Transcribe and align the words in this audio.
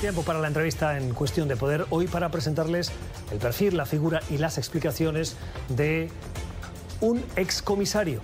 Tiempo 0.00 0.22
para 0.22 0.38
la 0.38 0.46
entrevista 0.46 0.96
en 0.96 1.12
Cuestión 1.12 1.48
de 1.48 1.56
Poder. 1.56 1.86
Hoy 1.90 2.06
para 2.06 2.30
presentarles 2.30 2.92
el 3.32 3.38
perfil, 3.38 3.76
la 3.76 3.84
figura 3.84 4.20
y 4.30 4.38
las 4.38 4.56
explicaciones 4.56 5.34
de 5.70 6.08
un 7.00 7.24
excomisario. 7.34 8.20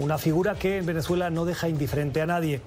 Una 0.00 0.18
figura 0.18 0.56
que 0.56 0.78
en 0.78 0.86
Venezuela 0.86 1.30
no 1.30 1.44
deja 1.44 1.68
indiferente 1.68 2.20
a 2.22 2.26
nadie. 2.26 2.60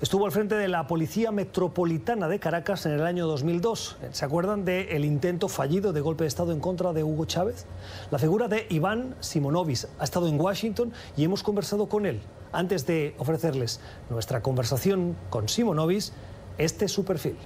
Estuvo 0.00 0.24
al 0.24 0.32
frente 0.32 0.54
de 0.54 0.66
la 0.66 0.86
Policía 0.86 1.30
Metropolitana 1.30 2.26
de 2.26 2.38
Caracas 2.38 2.86
en 2.86 2.92
el 2.92 3.02
año 3.02 3.26
2002. 3.26 3.98
¿Se 4.12 4.24
acuerdan 4.24 4.64
del 4.64 5.04
intento 5.04 5.48
fallido 5.48 5.92
de 5.92 6.00
golpe 6.00 6.24
de 6.24 6.28
Estado 6.28 6.52
en 6.52 6.60
contra 6.60 6.94
de 6.94 7.04
Hugo 7.04 7.26
Chávez? 7.26 7.66
La 8.10 8.18
figura 8.18 8.48
de 8.48 8.66
Iván 8.70 9.14
Simonovis 9.20 9.88
ha 9.98 10.04
estado 10.04 10.26
en 10.28 10.40
Washington 10.40 10.90
y 11.18 11.24
hemos 11.24 11.42
conversado 11.42 11.86
con 11.86 12.06
él. 12.06 12.22
Antes 12.50 12.86
de 12.86 13.14
ofrecerles 13.18 13.78
nuestra 14.08 14.40
conversación 14.40 15.16
con 15.28 15.50
Simonovis, 15.50 16.14
este 16.56 16.86
es 16.86 16.92
su 16.92 17.04
perfil. 17.04 17.36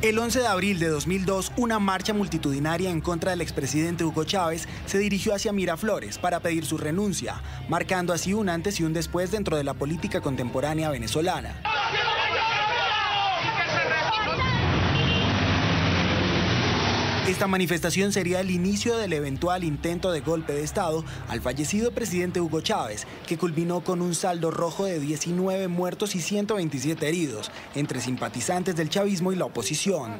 El 0.00 0.16
11 0.16 0.38
de 0.38 0.46
abril 0.46 0.78
de 0.78 0.86
2002, 0.88 1.50
una 1.56 1.80
marcha 1.80 2.14
multitudinaria 2.14 2.88
en 2.88 3.00
contra 3.00 3.32
del 3.32 3.40
expresidente 3.40 4.04
Hugo 4.04 4.22
Chávez 4.22 4.68
se 4.86 4.98
dirigió 4.98 5.34
hacia 5.34 5.52
Miraflores 5.52 6.18
para 6.18 6.38
pedir 6.38 6.64
su 6.64 6.78
renuncia, 6.78 7.42
marcando 7.68 8.12
así 8.12 8.32
un 8.32 8.48
antes 8.48 8.78
y 8.78 8.84
un 8.84 8.92
después 8.92 9.32
dentro 9.32 9.56
de 9.56 9.64
la 9.64 9.74
política 9.74 10.20
contemporánea 10.20 10.90
venezolana. 10.90 11.60
Esta 17.28 17.46
manifestación 17.46 18.10
sería 18.10 18.40
el 18.40 18.50
inicio 18.50 18.96
del 18.96 19.12
eventual 19.12 19.62
intento 19.62 20.10
de 20.10 20.22
golpe 20.22 20.54
de 20.54 20.64
Estado 20.64 21.04
al 21.28 21.42
fallecido 21.42 21.92
presidente 21.92 22.40
Hugo 22.40 22.62
Chávez, 22.62 23.06
que 23.26 23.36
culminó 23.36 23.84
con 23.84 24.00
un 24.00 24.14
saldo 24.14 24.50
rojo 24.50 24.86
de 24.86 24.98
19 24.98 25.68
muertos 25.68 26.14
y 26.14 26.22
127 26.22 27.06
heridos, 27.06 27.50
entre 27.74 28.00
simpatizantes 28.00 28.76
del 28.76 28.88
chavismo 28.88 29.30
y 29.30 29.36
la 29.36 29.44
oposición. 29.44 30.14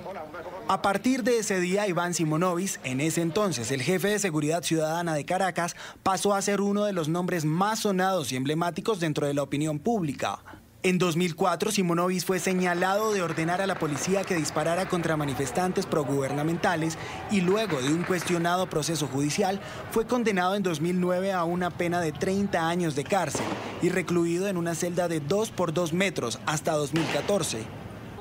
A 0.69 0.83
partir 0.83 1.23
de 1.23 1.39
ese 1.39 1.61
día, 1.61 1.89
Iván 1.89 2.13
Simonovis, 2.13 2.79
en 2.85 3.01
ese 3.01 3.23
entonces 3.23 3.71
el 3.71 3.81
jefe 3.81 4.09
de 4.09 4.19
seguridad 4.19 4.63
ciudadana 4.63 5.15
de 5.15 5.25
Caracas, 5.25 5.77
pasó 6.03 6.35
a 6.35 6.43
ser 6.43 6.61
uno 6.61 6.85
de 6.85 6.93
los 6.93 7.09
nombres 7.09 7.47
más 7.47 7.79
sonados 7.81 8.33
y 8.33 8.37
emblemáticos 8.37 9.01
dentro 9.01 9.27
de 9.27 9.33
la 9.33 9.43
opinión 9.43 9.79
pública. 9.79 10.41
En 10.85 10.99
2004, 10.99 11.73
Simonovis 11.73 12.25
fue 12.25 12.39
señalado 12.39 13.13
de 13.13 13.21
ordenar 13.21 13.61
a 13.61 13.67
la 13.67 13.81
policía 13.81 14.23
que 14.23 14.37
disparara 14.37 14.89
contra 14.89 15.17
manifestantes 15.17 15.87
progubernamentales 15.87 16.97
y 17.33 17.41
luego 17.41 17.83
de 17.83 17.93
un 17.93 18.05
cuestionado 18.05 18.71
proceso 18.71 19.09
judicial 19.09 19.61
fue 19.91 20.07
condenado 20.07 20.55
en 20.55 20.63
2009 20.63 21.33
a 21.33 21.43
una 21.43 21.71
pena 21.71 22.01
de 22.01 22.13
30 22.13 22.69
años 22.69 22.95
de 22.95 23.03
cárcel 23.03 23.45
y 23.83 23.89
recluido 23.89 24.47
en 24.47 24.57
una 24.57 24.77
celda 24.77 25.09
de 25.09 25.19
2 25.19 25.51
por 25.51 25.75
2 25.75 25.93
metros 25.95 26.39
hasta 26.47 26.75
2014, 26.75 27.59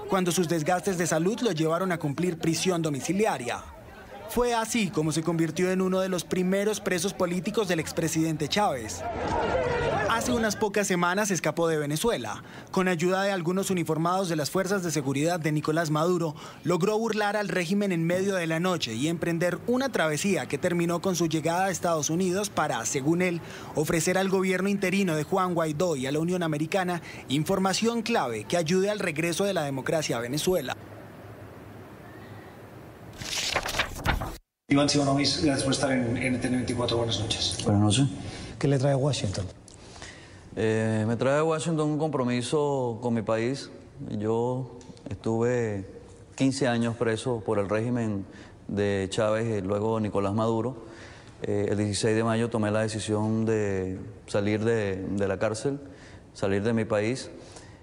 cuando 0.10 0.32
sus 0.32 0.50
desgastes 0.50 0.98
de 0.98 1.06
salud 1.06 1.40
lo 1.42 1.52
llevaron 1.52 1.92
a 1.92 2.00
cumplir 2.00 2.40
prisión 2.40 2.82
domiciliaria. 2.82 3.64
Fue 4.30 4.56
así 4.56 4.90
como 4.90 5.12
se 5.12 5.22
convirtió 5.22 5.72
en 5.72 5.82
uno 5.82 6.00
de 6.00 6.10
los 6.10 6.24
primeros 6.24 6.82
presos 6.82 7.14
políticos 7.14 7.68
del 7.68 7.80
expresidente 7.80 8.48
Chávez. 8.48 9.04
Hace 10.10 10.32
unas 10.32 10.56
pocas 10.56 10.88
semanas 10.88 11.32
escapó 11.32 11.68
de 11.68 11.78
Venezuela. 11.78 12.42
Con 12.72 12.88
ayuda 12.88 13.24
de 13.24 13.32
algunos 13.32 13.70
uniformados 13.70 14.30
de 14.30 14.38
las 14.38 14.50
fuerzas 14.50 14.82
de 14.82 14.92
seguridad 14.92 15.38
de 15.40 15.52
Nicolás 15.52 15.90
Maduro, 15.92 16.34
logró 16.64 16.98
burlar 16.98 17.36
al 17.36 17.50
régimen 17.50 17.92
en 17.92 18.06
medio 18.06 18.36
de 18.36 18.48
la 18.48 18.62
noche 18.62 18.96
y 18.96 19.10
emprender 19.10 19.60
una 19.68 19.92
travesía 19.92 20.46
que 20.46 20.58
terminó 20.58 21.02
con 21.02 21.18
su 21.18 21.28
llegada 21.28 21.66
a 21.66 21.72
Estados 21.72 22.10
Unidos 22.10 22.50
para, 22.50 22.86
según 22.86 23.22
él, 23.22 23.42
ofrecer 23.76 24.18
al 24.18 24.30
gobierno 24.30 24.70
interino 24.70 25.16
de 25.16 25.24
Juan 25.24 25.54
Guaidó 25.54 25.98
y 25.98 26.08
a 26.08 26.12
la 26.12 26.20
Unión 26.20 26.42
Americana 26.42 27.02
información 27.28 28.02
clave 28.02 28.46
que 28.46 28.56
ayude 28.56 28.90
al 28.90 29.00
regreso 29.00 29.44
de 29.44 29.54
la 29.54 29.64
democracia 29.64 30.18
a 30.18 30.22
Venezuela. 30.22 30.78
Iván 34.70 34.90
Simonovis, 34.90 35.44
gracias 35.44 35.64
por 35.64 35.74
estar 35.74 35.92
en 35.92 36.16
NTN24. 36.16 36.96
Buenas 36.96 37.20
noches. 37.20 37.58
Buenas 37.64 37.82
noches. 37.82 38.08
¿Qué 38.58 38.68
le 38.68 38.78
trae 38.80 38.94
a 38.94 38.98
Washington? 38.98 39.46
Eh, 40.60 41.06
me 41.08 41.16
trae 41.18 41.38
a 41.38 41.44
Washington 41.44 41.88
un 41.88 42.00
compromiso 42.00 42.98
con 43.00 43.14
mi 43.14 43.22
país. 43.22 43.70
Yo 44.18 44.80
estuve 45.08 45.86
15 46.34 46.68
años 46.68 46.96
preso 46.96 47.44
por 47.46 47.60
el 47.60 47.70
régimen 47.70 48.26
de 48.68 49.06
Chávez 49.12 49.60
y 49.60 49.62
luego 49.62 50.00
Nicolás 50.00 50.34
Maduro. 50.34 50.78
Eh, 51.44 51.68
el 51.70 51.78
16 51.78 52.16
de 52.16 52.24
mayo 52.24 52.50
tomé 52.50 52.72
la 52.72 52.80
decisión 52.80 53.46
de 53.46 54.00
salir 54.26 54.64
de, 54.64 55.28
la 55.28 55.38
cárcel, 55.38 55.80
salir 56.34 56.64
de 56.64 56.74
mi 56.74 56.86
país 56.86 57.30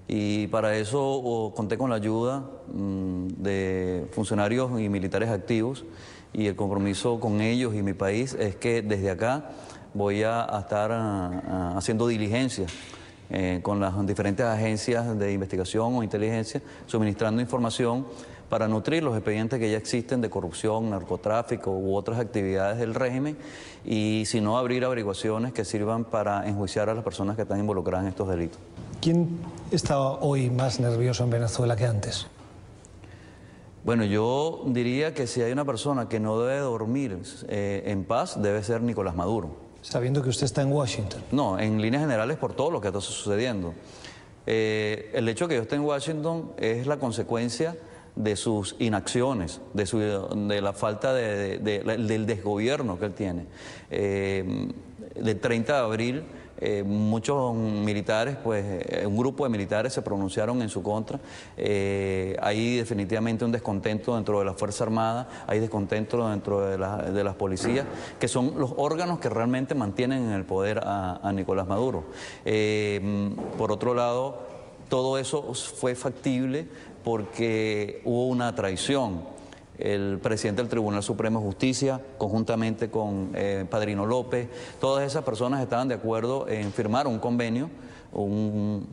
y 0.09 0.49
para 0.49 0.77
eso 0.77 1.53
conté 1.55 1.79
con 1.79 1.91
la 1.91 1.97
ayuda 1.97 2.41
mm, 2.73 3.29
de 3.37 4.09
funcionarios 4.11 4.81
y 4.81 4.89
militares 4.89 5.29
activos 5.29 5.85
y 6.33 6.49
el 6.49 6.57
compromiso 6.57 7.21
con 7.21 7.41
ellos 7.41 7.73
y 7.77 7.85
mi 7.85 7.93
país 7.93 8.35
es 8.35 8.57
que 8.57 8.83
desde 8.83 9.11
acá 9.13 9.53
voy 9.95 10.23
a, 10.23 10.47
estar 10.61 10.93
haciendo 11.77 12.07
diligencias 12.07 12.71
eh, 13.31 13.61
con 13.63 13.81
las 13.81 14.07
diferentes 14.07 14.45
agencias 14.45 15.19
de 15.19 15.33
investigación 15.33 15.95
o 15.95 16.03
inteligencia, 16.03 16.61
suministrando 16.87 17.41
información 17.41 18.07
para 18.49 18.69
nutrir 18.69 19.03
los 19.03 19.17
expedientes 19.17 19.59
que 19.59 19.71
ya 19.71 19.79
existen 19.79 20.21
de 20.21 20.29
corrupción, 20.29 20.91
narcotráfico 20.91 21.71
u 21.71 21.97
otras 21.97 22.21
actividades 22.21 22.79
del 22.79 22.95
régimen 22.95 23.37
y 23.85 24.25
si 24.27 24.41
no 24.41 24.59
abrir 24.59 24.85
averiguaciones 24.85 25.53
que 25.53 25.65
sirvan 25.65 26.05
para 26.05 26.47
enjuiciar 26.47 26.91
a 26.91 26.95
las 26.95 27.03
personas 27.03 27.37
que 27.37 27.43
están 27.43 27.59
involucradas 27.59 28.05
en 28.05 28.11
estos 28.11 28.29
delitos. 28.29 28.59
¿Quién 29.01 29.39
está 29.71 29.99
hoy 29.99 30.51
más 30.51 30.79
nervioso 30.79 31.25
en 31.25 31.31
Venezuela 31.31 31.77
que 31.77 31.87
antes? 31.87 32.27
Bueno, 33.85 34.05
yo 34.05 34.63
diría 34.67 35.15
que 35.15 35.27
si 35.27 35.43
hay 35.43 35.53
una 35.53 35.65
persona 35.65 36.09
que 36.09 36.21
no 36.21 36.39
debe 36.41 36.61
dormir 36.61 37.19
eh, 37.49 37.83
en 37.87 38.05
paz, 38.05 38.41
debe 38.41 38.63
ser 38.63 38.83
Nicolás 38.83 39.15
Maduro. 39.17 39.64
Sabiendo 39.85 40.23
que 40.23 40.31
usted 40.31 40.47
está 40.47 40.63
en 40.63 40.73
Washington. 40.73 41.23
No, 41.31 41.59
en 41.61 41.81
líneas 41.83 42.03
generales 42.03 42.39
por 42.39 42.55
todo 42.55 42.71
lo 42.71 42.81
que 42.81 42.89
está 42.89 43.03
sucediendo. 43.03 43.75
Eh, 44.47 45.11
el 45.13 45.29
hecho 45.29 45.45
de 45.45 45.51
que 45.51 45.57
yo 45.57 45.63
esté 45.63 45.77
en 45.77 45.83
Washington 45.83 46.53
es 46.57 46.87
la 46.87 46.99
consecuencia 46.99 47.77
de 48.17 48.35
sus 48.35 48.77
inacciones, 48.79 49.61
de, 49.75 49.85
su, 49.85 49.99
de 49.99 50.63
la 50.63 50.73
falta 50.73 51.13
de, 51.13 51.59
del 51.59 52.25
desgobierno 52.25 52.99
que 52.99 53.05
él 53.05 53.13
tiene. 53.13 53.45
Eh, 53.91 54.69
del 55.17 55.39
30 55.39 55.75
de 55.75 55.79
abril 55.79 56.25
eh, 56.59 56.83
muchos 56.85 57.55
militares, 57.55 58.37
pues 58.43 58.65
eh, 58.65 59.07
un 59.07 59.17
grupo 59.17 59.45
de 59.45 59.51
militares 59.51 59.93
se 59.93 60.03
pronunciaron 60.03 60.63
en 60.63 60.69
su 60.69 60.83
contra. 60.83 61.19
Eh, 61.57 62.37
hay 62.41 62.77
definitivamente 62.77 63.45
un 63.45 63.53
descontento 63.53 64.15
dentro 64.15 64.39
de 64.39 64.45
la 64.45 64.55
Fuerza 64.55 64.85
Armada, 64.85 65.29
hay 65.47 65.61
descontento 65.61 66.29
dentro 66.29 66.61
de, 66.61 66.79
las 67.25 67.35
policías, 67.35 67.87
que 68.21 68.29
son 68.29 68.55
los 68.57 68.73
órganos 68.77 69.19
que 69.19 69.29
realmente 69.29 69.75
mantienen 69.75 70.25
en 70.25 70.33
el 70.33 70.45
poder 70.45 70.81
a 70.85 71.33
Nicolás 71.35 71.67
Maduro. 71.67 72.05
por 73.59 73.73
otro 73.73 73.95
lado, 73.95 74.39
todo 74.89 75.19
eso 75.19 75.55
fue 75.55 75.95
factible 75.95 76.69
porque 77.03 78.01
hubo 78.05 78.29
una 78.29 78.55
traición 78.55 79.34
el 79.79 80.19
presidente 80.23 80.63
del 80.63 80.69
Tribunal 80.69 81.03
Supremo 81.03 81.41
de 81.41 81.47
Justicia, 81.47 82.01
conjuntamente 82.19 82.91
con 82.91 83.31
eh, 83.35 83.65
Padrino 83.69 84.07
López, 84.07 84.49
todas 84.81 85.05
esas 85.05 85.25
personas 85.25 85.63
estaban 85.63 85.89
de 85.89 85.95
acuerdo 85.95 86.49
en 86.49 86.73
firmar 86.73 87.07
un 87.07 87.19
convenio, 87.19 87.71
un, 88.13 88.87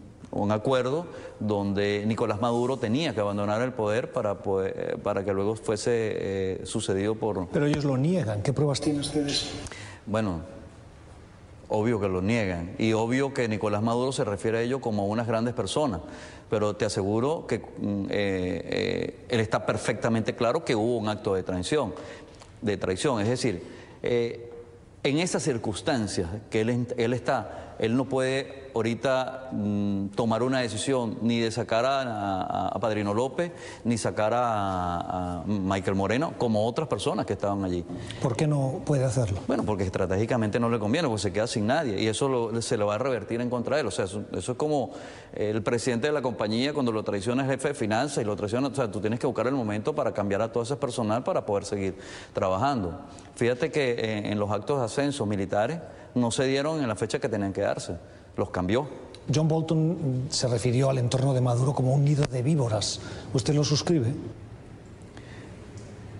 acuerdo 0.50 1.06
donde 1.40 2.04
Nicolás 2.06 2.42
Maduro 2.42 2.78
tenía 2.78 3.14
que 3.14 3.20
abandonar 3.20 3.62
el 3.62 3.74
poder 3.74 4.12
para, 4.12 4.42
para 4.42 5.24
que 5.24 5.34
luego 5.34 5.56
fuese 5.56 5.92
eh, 5.94 6.62
sucedido 6.66 7.16
por... 7.16 7.48
Pero 7.50 7.66
ellos 7.68 7.84
lo 7.86 7.98
niegan. 7.98 8.42
¿Qué 8.42 8.54
pruebas 8.54 8.82
tienen 8.82 9.02
ustedes? 9.02 9.50
Bueno, 10.06 10.42
obvio 11.72 12.00
que 12.00 12.08
lo 12.08 12.22
niegan 12.22 12.76
y 12.78 12.94
obvio 12.94 13.34
que 13.34 13.48
Nicolás 13.48 13.82
Maduro 13.82 14.12
se 14.12 14.24
refiere 14.24 14.60
a 14.60 14.62
ello 14.62 14.80
como 14.80 15.02
a 15.02 15.06
unas 15.06 15.26
grandes 15.26 15.54
personas 15.56 16.02
pero 16.52 16.76
te 16.76 16.84
aseguro 16.84 17.48
que 17.48 17.60
mm, 17.60 18.06
eh, 18.10 18.10
eh, 18.12 19.26
él 19.30 19.40
está 19.40 19.66
perfectamente 19.66 20.36
claro 20.36 20.66
que 20.66 20.76
hubo 20.76 20.98
un 20.98 21.08
acto 21.08 21.34
de 21.34 21.44
traición, 21.44 21.96
de 22.62 22.76
traición. 22.76 23.22
Es 23.22 23.30
decir, 23.30 23.64
eh, 24.04 24.52
en 25.02 25.20
esas 25.20 25.44
circunstancias 25.44 26.30
que 26.50 26.60
él, 26.60 26.88
él 26.98 27.14
está 27.14 27.71
él 27.82 27.98
no 27.98 28.06
puede 28.06 28.70
ahorita 28.76 29.50
mm, 29.52 30.10
tomar 30.10 30.44
una 30.44 30.60
decisión 30.60 31.18
ni 31.22 31.40
de 31.40 31.52
sacar 31.52 31.84
a, 31.88 32.78
Padrino 32.80 33.14
López, 33.14 33.52
ni 33.84 33.98
sacar 33.98 34.34
a, 34.36 35.44
Michael 35.46 35.96
Moreno, 35.96 36.34
como 36.38 36.66
otras 36.66 36.88
personas 36.88 37.26
que 37.26 37.34
estaban 37.34 37.64
allí. 37.64 37.84
¿Por 38.22 38.36
qué 38.36 38.48
no 38.48 38.82
puede 38.86 39.04
hacerlo? 39.04 39.40
Bueno, 39.48 39.64
porque 39.64 39.84
estratégicamente 39.84 40.60
no 40.60 40.70
le 40.70 40.78
conviene, 40.78 41.08
porque 41.08 41.24
se 41.24 41.34
queda 41.34 41.48
sin 41.48 41.68
nadie 41.68 42.00
y 42.00 42.08
eso 42.08 42.62
se 42.62 42.78
le 42.78 42.84
va 42.84 42.96
a 42.96 42.98
revertir 43.00 43.42
en 43.42 43.50
contra 43.50 43.76
de 43.76 43.82
él. 43.82 43.88
O 43.88 43.92
sea, 43.92 44.06
eso, 44.06 44.24
es 44.32 44.50
como 44.58 44.92
el 45.34 45.64
presidente 45.64 46.08
de 46.08 46.14
la 46.14 46.22
compañía 46.22 46.74
cuando 46.74 46.92
lo 46.92 47.04
traiciona 47.04 47.44
el 47.44 47.50
jefe 47.50 47.70
de 47.70 47.74
finanzas 47.74 48.24
y 48.24 48.26
lo 48.26 48.36
traiciona, 48.36 48.68
o 48.68 48.76
sea, 48.76 48.92
tú 48.92 49.02
tienes 49.02 49.20
que 49.20 49.26
buscar 49.26 49.48
el 49.48 49.56
momento 49.56 49.96
para 49.96 50.14
cambiar 50.14 50.44
a 50.44 50.52
todo 50.52 50.64
ese 50.64 50.76
personal 50.76 51.24
para 51.24 51.46
poder 51.46 51.66
seguir 51.66 51.96
trabajando. 52.34 53.02
Fíjate 53.36 53.72
que 53.72 53.92
eh, 53.92 54.32
en 54.32 54.40
los 54.40 54.52
actos 54.52 54.80
de 54.80 54.86
ascenso 54.86 55.26
militares, 55.26 55.80
no 56.16 56.32
se 56.32 56.46
dieron 56.46 56.82
en 56.82 56.88
la 56.88 56.96
fecha 56.96 57.20
que 57.20 57.30
tenían 57.30 57.54
que 57.54 57.62
darse, 57.62 57.98
los 58.38 58.50
cambió. 58.50 58.88
John 59.34 59.48
Bolton 59.48 60.28
se 60.30 60.48
refirió 60.48 60.90
al 60.90 60.98
entorno 60.98 61.34
de 61.34 61.42
Maduro 61.42 61.74
como 61.74 61.94
un 61.94 62.04
nido 62.04 62.26
de 62.26 62.42
víboras. 62.42 63.00
¿Usted 63.34 63.54
lo 63.54 63.64
suscribe? 63.64 64.14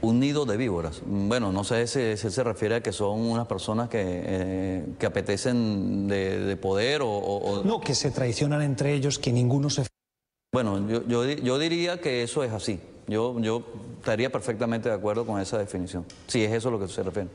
Un 0.02 0.20
nido 0.20 0.46
de 0.46 0.58
víboras. 0.58 1.02
Bueno, 1.06 1.52
no 1.52 1.64
sé 1.64 1.88
si, 1.88 2.18
se 2.18 2.44
refiere 2.44 2.76
a 2.76 2.82
que 2.82 2.92
son 2.92 3.20
unas 3.22 3.48
personas 3.48 3.90
que, 3.90 4.02
eh, 4.04 4.86
que 4.98 5.06
apetecen 5.06 6.08
de, 6.08 6.58
poder 6.58 7.02
o, 7.04 7.62
No, 7.64 7.82
que 7.82 7.94
se 7.94 8.12
traicionan 8.12 8.62
entre 8.62 8.94
ellos, 8.94 9.20
que 9.20 9.32
ninguno 9.32 9.70
se... 9.70 9.86
Bueno, 10.54 10.88
yo, 10.88 11.06
yo, 11.08 11.26
yo 11.26 11.60
diría 11.60 12.02
que 12.02 12.24
eso 12.24 12.44
es 12.44 12.52
así. 12.52 12.80
Yo, 13.08 13.40
yo 13.40 13.64
estaría 13.98 14.32
perfectamente 14.32 14.90
de 14.90 14.96
acuerdo 14.96 15.26
con 15.26 15.40
esa 15.40 15.58
definición, 15.58 16.06
si 16.28 16.44
es 16.44 16.52
eso 16.52 16.70
a 16.70 16.72
lo 16.72 16.80
que 16.80 16.88
se 16.88 17.04
refiere. 17.04 17.30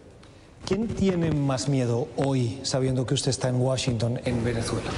¿Quién 0.64 0.88
tiene 0.88 1.30
más 1.30 1.68
miedo 1.68 2.08
hoy, 2.16 2.60
sabiendo 2.62 3.06
que 3.06 3.14
usted 3.14 3.30
está 3.30 3.48
en 3.48 3.60
Washington, 3.60 4.20
en 4.24 4.42
Venezuela? 4.42 4.90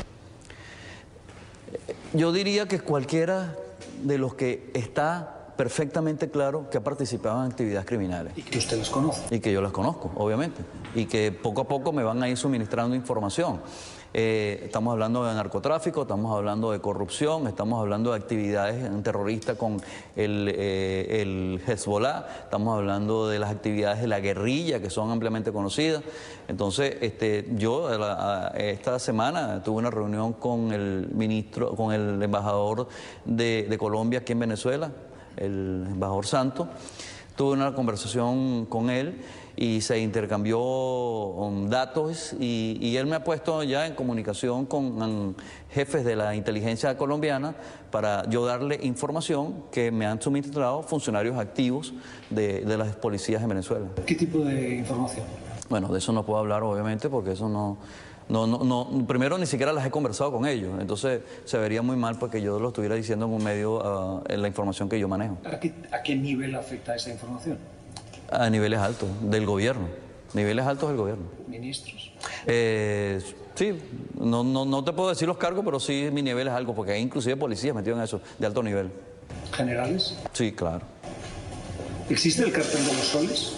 Yo 2.15 2.33
diría 2.33 2.67
que 2.67 2.81
cualquiera 2.81 3.55
de 4.03 4.17
los 4.17 4.35
que 4.35 4.71
está 4.73 5.53
perfectamente 5.59 6.31
claro 6.31 6.71
que 6.71 6.79
ha 6.79 6.85
participado 6.85 7.45
en 7.45 7.51
actividades 7.51 7.85
criminales. 7.85 8.33
Y 8.37 8.43
que 8.43 8.59
usted 8.59 8.79
las 8.79 8.89
conoce. 8.89 9.35
Y 9.35 9.41
que 9.41 9.53
yo 9.53 9.61
las 9.61 9.73
conozco, 9.73 10.11
obviamente. 10.15 10.63
Y 10.95 11.07
que 11.07 11.33
poco 11.33 11.63
a 11.63 11.69
poco 11.69 11.93
me 11.93 12.05
van 12.05 12.23
a 12.23 12.29
ir 12.29 12.37
suministrando 12.37 12.95
información. 12.95 13.61
Eh, 14.15 14.63
estamos 14.65 14.93
hablando 14.93 15.25
de 15.25 15.35
narcotráfico, 15.35 16.03
estamos 16.03 16.35
hablando 16.35 16.73
de 16.73 16.81
corrupción, 16.81 17.47
estamos 17.47 17.79
hablando 17.79 18.13
de 18.13 18.17
actividades 18.17 19.03
terroristas 19.03 19.59
con 19.59 19.83
el, 20.17 20.51
eh, 20.51 21.21
el, 21.21 21.61
Hezbollah, 21.67 22.27
estamos 22.45 22.79
hablando 22.79 23.29
de 23.29 23.39
las 23.39 23.51
actividades 23.51 24.01
de 24.01 24.07
la 24.07 24.21
guerrilla 24.21 24.81
que 24.81 24.89
son 24.89 25.11
ampliamente 25.11 25.53
conocidas. 25.53 26.03
Entonces, 26.49 26.97
este, 27.03 27.49
yo 27.57 27.91
esta 28.55 28.99
semana 28.99 29.63
tuve 29.63 29.77
una 29.77 29.91
reunión 29.91 30.33
con 30.33 30.73
el 30.73 31.09
ministro, 31.13 31.77
con 31.77 31.93
el 31.93 32.23
embajador 32.23 32.89
de, 33.27 33.67
de 33.69 33.79
Colombia 33.79 34.21
aquí 34.21 34.33
en 34.33 34.39
Venezuela, 34.39 34.91
el 35.37 35.85
embajador 35.87 36.25
Santo. 36.25 36.69
Tuve 37.37 37.53
una 37.53 37.75
conversación 37.75 38.67
con 38.67 38.89
él 38.91 39.21
y 39.61 39.81
se 39.81 39.99
intercambió 39.99 40.61
um, 40.61 41.69
datos 41.69 42.33
y, 42.39 42.97
él 42.97 43.07
me 43.07 43.17
ha 43.17 43.25
puesto 43.25 43.65
ya 43.65 43.87
en 43.87 43.95
comunicación 43.95 44.67
con 44.67 45.03
um, 45.03 45.35
jefes 45.71 46.05
de 46.05 46.15
la 46.15 46.37
inteligencia 46.37 46.97
colombiana 46.97 47.57
para 47.91 48.29
yo 48.31 48.47
darle 48.47 48.79
información 48.83 49.65
que 49.73 49.91
me 49.91 50.07
han 50.07 50.23
suministrado 50.23 50.83
funcionarios 50.83 51.37
activos 51.39 51.93
de, 52.31 52.61
de 52.61 52.79
las 52.79 52.95
policías 52.97 53.43
en 53.43 53.49
Venezuela. 53.49 53.87
¿Qué 54.07 54.15
tipo 54.15 54.39
de 54.41 54.77
información? 54.77 55.27
Bueno, 55.69 55.89
de 55.89 55.99
eso 55.99 56.13
no 56.13 56.25
puedo 56.25 56.39
hablar 56.39 56.63
obviamente 56.63 57.09
porque 57.09 57.33
eso 57.33 57.49
no, 57.49 57.79
no, 58.29 58.47
no, 58.47 58.63
no, 58.63 59.07
primero 59.09 59.39
ni 59.39 59.47
siquiera 59.47 59.73
las 59.73 59.85
he 59.85 59.91
conversado 59.91 60.31
con 60.31 60.47
ellos, 60.47 60.73
entonces 60.81 61.21
se 61.45 61.59
vería 61.59 61.83
muy 61.83 61.97
mal 61.97 62.17
porque 62.17 62.41
yo 62.41 62.61
lo 62.61 62.69
estuviera 62.69 62.95
diciendo 62.95 63.27
en 63.27 63.33
un 63.33 63.43
medio 63.43 63.79
uh, 63.79 64.23
en 64.29 64.41
la 64.41 64.47
información 64.47 64.89
que 64.89 65.01
yo 65.01 65.09
manejo. 65.09 65.39
¿A 65.45 65.59
qué, 65.59 65.75
¿A 65.91 66.01
qué 66.01 66.15
nivel 66.15 66.55
afecta 66.55 66.95
esa 66.95 67.11
información? 67.11 67.59
A 68.31 68.51
niveles 68.51 68.79
altos, 68.79 69.09
del 69.23 69.47
gobierno, 69.47 69.89
niveles 70.35 70.67
altos 70.67 70.89
del 70.89 70.99
gobierno. 70.99 71.25
¿Ministros? 71.47 72.13
Eh, 72.47 73.21
sí, 73.55 73.79
no, 74.21 74.45
no, 74.45 74.65
no 74.65 74.85
te 74.85 74.93
puedo 74.93 75.09
decir 75.09 75.27
los 75.27 75.39
cargos, 75.39 75.65
pero 75.65 75.81
sí 75.81 76.11
mi 76.13 76.23
nivel 76.23 76.49
es 76.49 76.53
algo, 76.53 76.75
porque 76.75 76.93
hay 76.93 77.01
inclusive 77.03 77.37
policías 77.37 77.75
metidos 77.75 77.99
en 77.99 78.05
eso, 78.05 78.21
de 78.39 78.47
alto 78.47 78.63
nivel. 78.63 78.91
¿Generales? 79.53 80.17
Sí, 80.33 80.53
claro. 80.53 80.83
¿Existe 82.11 82.43
el 82.43 82.53
cartel 82.53 82.85
de 82.85 82.93
los 82.93 83.07
soles? 83.07 83.53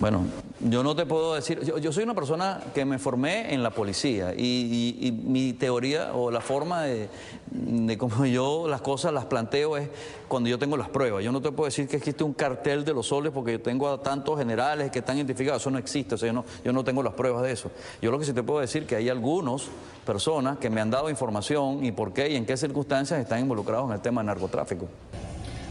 Bueno, 0.00 0.24
yo 0.60 0.82
no 0.82 0.96
te 0.96 1.06
puedo 1.06 1.34
decir, 1.34 1.60
yo, 1.60 1.92
soy 1.92 2.02
una 2.02 2.14
persona 2.14 2.60
que 2.74 2.84
me 2.84 2.98
formé 2.98 3.54
en 3.54 3.62
la 3.62 3.70
policía 3.70 4.34
y, 4.36 5.16
mi 5.24 5.52
teoría 5.52 6.14
o 6.14 6.30
la 6.30 6.40
forma 6.40 6.82
de, 6.82 7.08
cómo 7.96 8.26
yo 8.26 8.66
las 8.66 8.80
cosas 8.80 9.12
las 9.12 9.26
planteo 9.26 9.76
es 9.76 9.88
cuando 10.26 10.48
yo 10.48 10.58
tengo 10.58 10.76
las 10.76 10.88
pruebas. 10.88 11.22
Yo 11.22 11.30
no 11.30 11.40
te 11.40 11.52
puedo 11.52 11.66
decir 11.66 11.86
que 11.86 11.96
existe 11.96 12.24
un 12.24 12.32
cartel 12.32 12.84
de 12.84 12.92
los 12.92 13.06
soles 13.06 13.32
porque 13.32 13.52
yo 13.52 13.60
tengo 13.60 13.88
a 13.88 14.02
tantos 14.02 14.36
generales 14.38 14.90
que 14.90 14.98
están 14.98 15.16
identificados, 15.16 15.62
eso 15.62 15.70
no 15.70 15.78
existe, 15.78 16.16
o 16.16 16.18
sea, 16.18 16.28
yo 16.28 16.32
no, 16.32 16.44
yo 16.64 16.72
no 16.72 16.82
tengo 16.82 17.02
las 17.02 17.14
pruebas 17.14 17.42
de 17.42 17.52
eso. 17.52 17.70
Yo 18.02 18.10
lo 18.10 18.18
que 18.18 18.24
sí 18.24 18.32
te 18.32 18.42
puedo 18.42 18.60
decir 18.60 18.82
es 18.82 18.88
que 18.88 18.96
hay 18.96 19.08
algunas 19.08 19.68
personas 20.04 20.58
que 20.58 20.70
me 20.70 20.80
han 20.80 20.90
dado 20.90 21.08
información 21.08 21.84
y 21.84 21.92
por 21.92 22.12
qué 22.12 22.30
y 22.30 22.36
en 22.36 22.46
qué 22.46 22.56
circunstancias 22.56 23.20
están 23.20 23.40
involucrados 23.40 23.86
en 23.88 23.94
el 23.94 24.00
tema 24.00 24.22
del 24.22 24.26
narcotráfico. 24.26 24.88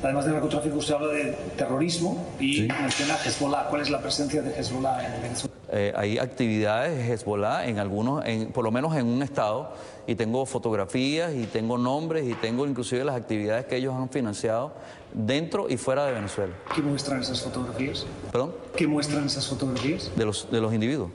Además 0.03 0.25
de 0.25 0.31
narcotráfico, 0.31 0.77
usted 0.77 0.94
habla 0.94 1.07
de 1.07 1.31
terrorismo 1.57 2.27
y 2.39 2.67
menciona 2.81 3.15
Hezbollah. 3.15 3.67
¿Cuál 3.69 3.81
es 3.81 3.89
la 3.89 3.99
presencia 3.99 4.41
de 4.41 4.51
Hezbollah 4.51 5.15
en 5.15 5.21
Venezuela? 5.23 5.55
Eh, 5.71 5.91
hay 5.95 6.17
actividades 6.19 6.97
de 6.97 7.13
Hezbollah 7.13 7.65
en 7.65 7.79
algunos, 7.79 8.23
en, 8.25 8.51
por 8.51 8.63
lo 8.63 8.71
menos 8.71 8.95
en 8.95 9.07
un 9.07 9.23
estado, 9.23 9.73
y 10.05 10.15
tengo 10.15 10.45
fotografías 10.45 11.33
y 11.33 11.45
tengo 11.47 11.77
nombres 11.77 12.25
y 12.25 12.35
tengo 12.35 12.67
inclusive 12.67 13.03
las 13.03 13.15
actividades 13.15 13.65
que 13.65 13.75
ellos 13.75 13.94
han 13.95 14.09
financiado 14.09 14.71
dentro 15.13 15.67
y 15.67 15.77
fuera 15.77 16.05
de 16.05 16.13
Venezuela. 16.13 16.53
¿Qué 16.73 16.81
muestran 16.81 17.21
esas 17.21 17.41
fotografías? 17.41 18.05
¿Perdón? 18.31 18.53
¿Qué 18.75 18.88
muestran 18.88 19.25
esas 19.25 19.47
fotografías? 19.47 20.11
De 20.15 20.25
los, 20.25 20.49
de 20.51 20.61
los 20.61 20.73
individuos. 20.73 21.09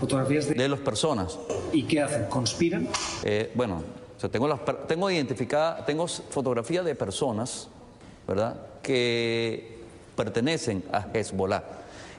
¿Fotografías 0.00 0.48
de...? 0.48 0.54
De 0.54 0.68
las 0.68 0.80
personas. 0.80 1.38
¿Y 1.72 1.84
qué 1.84 2.02
hacen? 2.02 2.26
¿Conspiran? 2.26 2.88
Eh, 3.22 3.52
bueno, 3.54 3.82
tengo, 4.30 4.48
las, 4.48 4.60
tengo 4.88 5.08
identificada, 5.08 5.84
tengo 5.86 6.06
fotografías 6.08 6.84
de 6.84 6.94
personas 6.94 7.68
¿verdad? 8.26 8.56
que 8.82 9.78
pertenecen 10.16 10.84
a 10.92 11.06
Hezbollah 11.12 11.62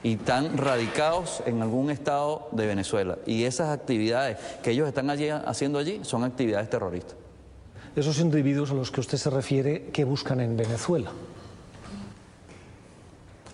y 0.02 0.14
están 0.14 0.58
radicados 0.58 1.42
en 1.46 1.62
algún 1.62 1.90
estado 1.90 2.48
de 2.52 2.66
Venezuela. 2.66 3.18
Y 3.26 3.44
esas 3.44 3.70
actividades 3.70 4.38
que 4.62 4.72
ellos 4.72 4.86
están 4.86 5.08
allí, 5.08 5.28
haciendo 5.30 5.78
allí 5.78 6.00
son 6.02 6.24
actividades 6.24 6.68
terroristas. 6.68 7.16
Esos 7.96 8.18
individuos 8.18 8.70
a 8.70 8.74
los 8.74 8.90
que 8.90 9.00
usted 9.00 9.16
se 9.16 9.30
refiere, 9.30 9.86
¿qué 9.92 10.04
buscan 10.04 10.40
en 10.40 10.56
Venezuela? 10.56 11.10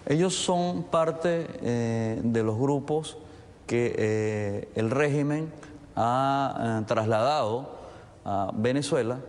Ellos 0.06 0.35
son 0.35 0.85
parte 0.85 1.46
eh, 1.62 2.20
de 2.25 2.43
los 2.43 2.58
grupos 2.58 3.19
que 3.67 3.94
eh, 3.96 4.69
el 4.75 4.91
régimen 4.91 5.53
ha 5.94 6.81
eh, 6.81 6.85
trasladado 6.88 7.76
a 8.25 8.50
Venezuela, 8.55 9.20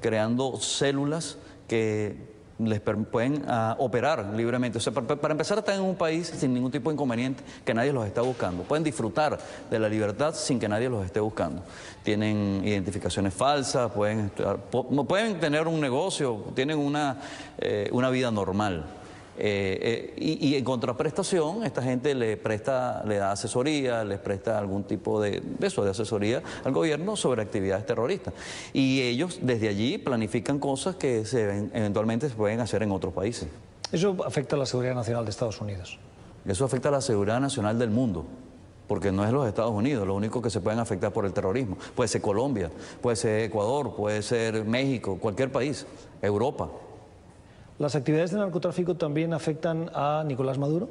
creando 0.00 0.56
células 0.58 1.36
que 1.68 2.29
les 2.66 2.80
pueden 2.80 3.44
ah, 3.48 3.76
operar 3.78 4.32
libremente. 4.36 4.78
O 4.78 4.80
sea, 4.80 4.92
para, 4.92 5.32
empezar, 5.32 5.58
están 5.58 5.76
en 5.76 5.82
un 5.82 5.96
país 5.96 6.26
sin 6.26 6.54
ningún 6.54 6.70
tipo 6.70 6.90
de 6.90 6.94
inconveniente 6.94 7.42
que 7.64 7.74
nadie 7.74 7.92
los 7.92 8.06
está 8.06 8.22
buscando. 8.22 8.62
Pueden 8.62 8.84
disfrutar 8.84 9.38
de 9.70 9.78
la 9.78 9.88
libertad 9.88 10.34
sin 10.34 10.58
que 10.58 10.68
nadie 10.68 10.88
los 10.88 11.04
esté 11.04 11.20
buscando. 11.20 11.62
Tienen 12.02 12.62
identificaciones 12.64 13.34
falsas, 13.34 13.90
pueden, 13.92 14.30
pueden 15.08 15.40
tener 15.40 15.66
un 15.66 15.80
negocio, 15.80 16.44
tienen 16.54 16.78
una, 16.78 17.16
eh, 17.58 17.88
una 17.92 18.10
vida 18.10 18.30
normal. 18.30 18.99
Eh, 19.42 20.12
eh, 20.18 20.38
y, 20.40 20.54
en 20.54 20.64
contraprestación, 20.64 21.64
esta 21.64 21.82
gente 21.82 22.14
le 22.14 22.36
presta, 22.36 23.02
le 23.06 23.16
da 23.16 23.32
asesoría, 23.32 24.04
les 24.04 24.18
presta 24.18 24.58
algún 24.58 24.84
tipo 24.84 25.18
de, 25.18 25.42
eso, 25.62 25.82
de 25.82 25.92
asesoría 25.92 26.42
al 26.62 26.72
gobierno 26.72 27.16
sobre 27.16 27.40
actividades 27.40 27.86
terroristas. 27.86 28.34
Y 28.74 29.00
ellos 29.00 29.38
desde 29.40 29.68
allí 29.68 29.96
planifican 29.96 30.58
cosas 30.58 30.96
que 30.96 31.24
se, 31.24 31.70
eventualmente 31.72 32.28
se 32.28 32.34
pueden 32.34 32.60
hacer 32.60 32.82
en 32.82 32.92
otros 32.92 33.14
países. 33.14 33.48
¿Eso 33.90 34.14
afecta 34.26 34.56
a 34.56 34.58
la 34.58 34.66
seguridad 34.66 34.94
nacional 34.94 35.24
de 35.24 35.30
Estados 35.30 35.58
Unidos? 35.62 35.98
Eso 36.44 36.66
afecta 36.66 36.90
a 36.90 36.92
la 36.92 37.00
seguridad 37.00 37.40
nacional 37.40 37.78
del 37.78 37.90
mundo 37.90 38.26
porque 38.88 39.10
no 39.10 39.24
es 39.24 39.32
los 39.32 39.46
Estados 39.46 39.70
Unidos, 39.70 40.06
lo 40.06 40.16
único 40.16 40.42
que 40.42 40.50
se 40.50 40.60
pueden 40.60 40.80
afectar 40.80 41.12
por 41.12 41.24
el 41.24 41.32
terrorismo. 41.32 41.78
Puede 41.94 42.08
ser 42.08 42.20
Colombia, 42.20 42.70
puede 43.00 43.16
ser 43.16 43.44
Ecuador, 43.44 43.94
puede 43.94 44.20
ser 44.20 44.64
México, 44.64 45.16
cualquier 45.18 45.50
país, 45.50 45.86
Europa. 46.20 46.68
¿Las 47.80 47.94
actividades 47.94 48.30
de 48.30 48.36
narcotráfico 48.36 48.94
también 48.94 49.32
afectan 49.32 49.90
a 49.94 50.22
Nicolás 50.26 50.58
Maduro? 50.58 50.90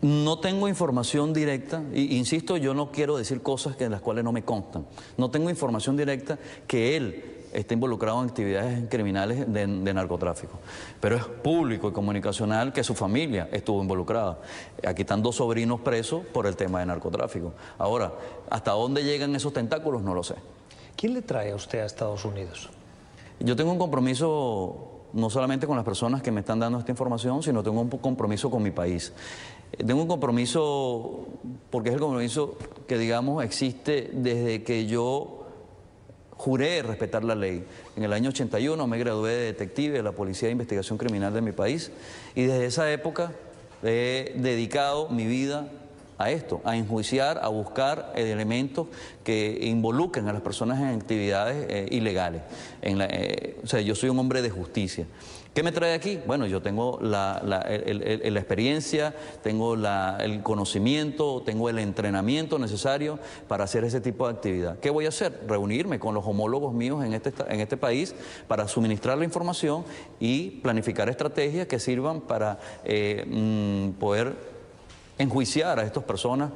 No 0.00 0.38
tengo 0.38 0.68
información 0.68 1.32
directa, 1.32 1.82
e 1.92 2.02
insisto, 2.02 2.56
yo 2.56 2.72
no 2.72 2.92
quiero 2.92 3.16
decir 3.16 3.42
cosas 3.42 3.74
que 3.74 3.82
en 3.82 3.90
las 3.90 4.00
cuales 4.00 4.22
no 4.22 4.30
me 4.30 4.44
constan. 4.44 4.86
No 5.16 5.28
tengo 5.28 5.50
información 5.50 5.96
directa 5.96 6.38
que 6.68 6.96
él 6.96 7.24
esté 7.52 7.74
involucrado 7.74 8.22
en 8.22 8.28
actividades 8.28 8.88
criminales 8.88 9.52
de, 9.52 9.66
de, 9.66 9.94
narcotráfico. 9.94 10.60
Pero 11.00 11.16
es 11.16 11.24
público 11.24 11.88
y 11.88 11.92
comunicacional 11.92 12.72
que 12.72 12.84
su 12.84 12.94
familia 12.94 13.48
estuvo 13.50 13.82
involucrada. 13.82 14.38
Aquí 14.86 15.02
están 15.02 15.20
dos 15.20 15.34
sobrinos 15.34 15.80
presos 15.80 16.24
por 16.26 16.46
el 16.46 16.54
tema 16.54 16.78
de 16.78 16.86
narcotráfico. 16.86 17.54
Ahora, 17.76 18.12
¿hasta 18.50 18.70
dónde 18.70 19.02
llegan 19.02 19.34
esos 19.34 19.52
tentáculos? 19.52 20.02
No 20.02 20.14
lo 20.14 20.22
sé. 20.22 20.36
¿Quién 20.96 21.12
le 21.12 21.22
trae 21.22 21.52
a 21.52 21.54
usted 21.54 21.80
a 21.80 21.84
Estados 21.84 22.24
Unidos? 22.24 22.70
Yo 23.40 23.54
tengo 23.54 23.70
un 23.70 23.78
compromiso 23.78 25.02
no 25.12 25.30
solamente 25.30 25.66
con 25.66 25.76
las 25.76 25.84
personas 25.84 26.22
que 26.22 26.30
me 26.30 26.40
están 26.40 26.58
dando 26.58 26.78
esta 26.78 26.90
información, 26.90 27.42
sino 27.42 27.62
tengo 27.62 27.80
un 27.80 27.90
compromiso 27.90 28.50
con 28.50 28.62
mi 28.62 28.70
país. 28.70 29.12
Eh, 29.72 29.84
tengo 29.84 30.02
un 30.02 30.08
compromiso, 30.08 31.26
porque 31.70 31.90
es 31.90 31.94
el 31.94 32.00
compromiso 32.00 32.56
que, 32.86 32.98
digamos, 32.98 33.44
existe 33.44 34.10
desde 34.12 34.62
que 34.62 34.86
yo 34.86 35.46
juré 36.36 36.82
respetar 36.82 37.24
la 37.24 37.34
ley. 37.34 37.64
En 37.96 38.02
el 38.02 38.12
año 38.12 38.30
81 38.30 38.86
me 38.86 38.98
gradué 38.98 39.32
de 39.32 39.44
detective 39.46 39.98
de 39.98 40.02
la 40.02 40.12
Policía 40.12 40.48
de 40.48 40.52
Investigación 40.52 40.98
Criminal 40.98 41.32
de 41.32 41.40
mi 41.40 41.52
país 41.52 41.90
y 42.34 42.44
desde 42.44 42.66
esa 42.66 42.90
época 42.92 43.32
he 43.82 44.34
dedicado 44.36 45.08
mi 45.08 45.26
vida 45.26 45.68
a 46.18 46.30
esto, 46.30 46.60
a 46.64 46.76
enjuiciar, 46.76 47.40
a 47.42 47.48
buscar 47.48 48.12
elementos 48.16 48.88
que 49.24 49.58
involucren 49.62 50.28
a 50.28 50.32
las 50.32 50.42
personas 50.42 50.80
en 50.80 50.88
actividades 50.88 51.66
eh, 51.68 51.88
ilegales. 51.90 52.42
Eh, 52.82 53.60
o 53.62 53.66
sea, 53.66 53.80
yo 53.80 53.94
soy 53.94 54.08
un 54.08 54.18
hombre 54.18 54.42
de 54.42 54.50
justicia. 54.50 55.06
¿Qué 55.56 55.62
me 55.62 55.72
trae 55.72 55.94
aquí? 55.94 56.18
Bueno, 56.26 56.46
yo 56.46 56.60
tengo 56.60 56.98
la, 57.00 57.40
experiencia, 57.66 59.14
tengo 59.42 59.74
el 59.74 60.42
conocimiento, 60.42 61.42
tengo 61.46 61.70
el 61.70 61.78
entrenamiento 61.78 62.58
necesario 62.58 63.18
para 63.48 63.64
hacer 63.64 63.82
ese 63.82 64.02
tipo 64.02 64.26
de 64.28 64.34
actividad. 64.34 64.78
¿Qué 64.80 64.90
voy 64.90 65.06
a 65.06 65.08
hacer? 65.08 65.44
Reunirme 65.48 65.98
con 65.98 66.12
los 66.12 66.26
homólogos 66.26 66.74
míos 66.74 67.02
en 67.02 67.14
este, 67.14 67.32
este 67.48 67.78
país 67.78 68.14
para 68.46 68.68
suministrar 68.68 69.16
la 69.16 69.24
información 69.24 69.84
y 70.20 70.60
planificar 70.60 71.08
estrategias 71.08 71.66
que 71.66 71.78
sirvan 71.78 72.20
para 72.20 72.58
eh, 72.84 73.24
mm, 73.26 73.98
poder 73.98 74.55
enjuiciar 75.18 75.78
a 75.78 75.82
estas 75.82 76.04
personas 76.04 76.50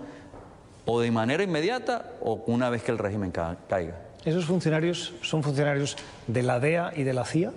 o 0.86 1.00
de 1.00 1.10
manera 1.10 1.42
inmediata 1.42 2.12
o 2.20 2.42
una 2.46 2.70
vez 2.70 2.82
que 2.82 2.92
el 2.92 2.98
régimen 2.98 3.30
caiga. 3.30 3.96
¿Esos 4.24 4.44
funcionarios 4.44 5.14
son 5.22 5.42
funcionarios 5.42 5.96
de 6.26 6.42
la 6.42 6.60
DEA 6.60 6.92
y 6.94 7.04
de 7.04 7.12
la 7.14 7.24
CIA? 7.24 7.52